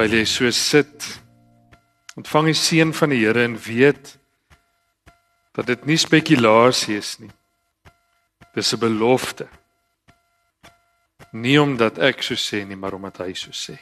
Terwyl 0.00 0.16
jy 0.16 0.28
so 0.32 0.48
sit, 0.56 1.06
ontvang 2.16 2.46
die 2.48 2.56
seën 2.56 2.92
van 2.96 3.12
die 3.12 3.18
Here 3.20 3.42
en 3.44 3.58
weet 3.60 4.14
dat 5.52 5.66
dit 5.68 5.82
nie 5.84 5.98
spekulasie 6.00 6.96
is 6.96 7.18
nie. 7.20 7.28
Dis 8.56 8.72
'n 8.72 8.80
belofte. 8.80 9.46
Nie 11.32 11.60
omdat 11.60 11.98
ek 11.98 12.22
so 12.22 12.34
sê 12.34 12.64
nie, 12.64 12.76
maar 12.76 12.94
omdat 12.94 13.18
hy 13.18 13.34
so 13.34 13.50
sê. 13.52 13.76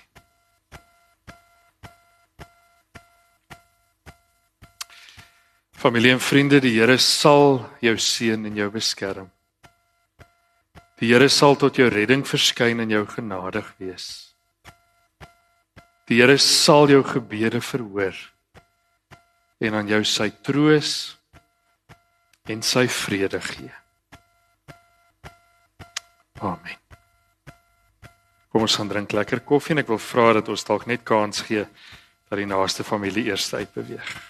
Familie 5.73 6.13
en 6.13 6.21
vriende, 6.21 6.61
die 6.61 6.81
Here 6.81 6.99
sal 6.99 7.71
jou 7.81 7.95
seën 7.95 8.47
en 8.47 8.57
jou 8.57 8.71
beskerm. 8.71 9.31
Die 10.99 11.13
Here 11.13 11.29
sal 11.29 11.55
tot 11.55 11.77
jou 11.77 11.89
redding 11.89 12.27
verskyn 12.27 12.81
en 12.81 12.91
jou 12.91 13.07
genadig 13.07 13.75
wees. 13.79 14.28
Die 16.09 16.23
Here 16.23 16.39
sal 16.41 16.89
jou 16.89 17.03
gebede 17.05 17.61
verhoor 17.61 18.17
en 19.61 19.75
aan 19.77 19.91
jou 19.91 20.01
sy 20.09 20.31
troos 20.47 20.93
en 22.49 22.63
sy 22.65 22.87
vrede 22.89 23.41
gee. 23.45 23.75
Amen. 26.41 26.81
Kom 28.49 28.65
ons 28.65 28.79
gaan 28.81 28.89
drink 28.89 29.13
lekker 29.13 29.45
koffie 29.45 29.77
en 29.77 29.83
ek 29.85 29.93
wil 29.93 30.01
vra 30.01 30.31
dat 30.39 30.49
ons 30.49 30.65
dalk 30.65 30.89
net 30.89 31.05
kans 31.05 31.45
gee 31.51 31.67
dat 31.69 32.41
die 32.41 32.49
naaste 32.49 32.87
familie 32.89 33.29
eers 33.29 33.53
uitbeweeg. 33.53 34.09
Yeah. 34.09 34.28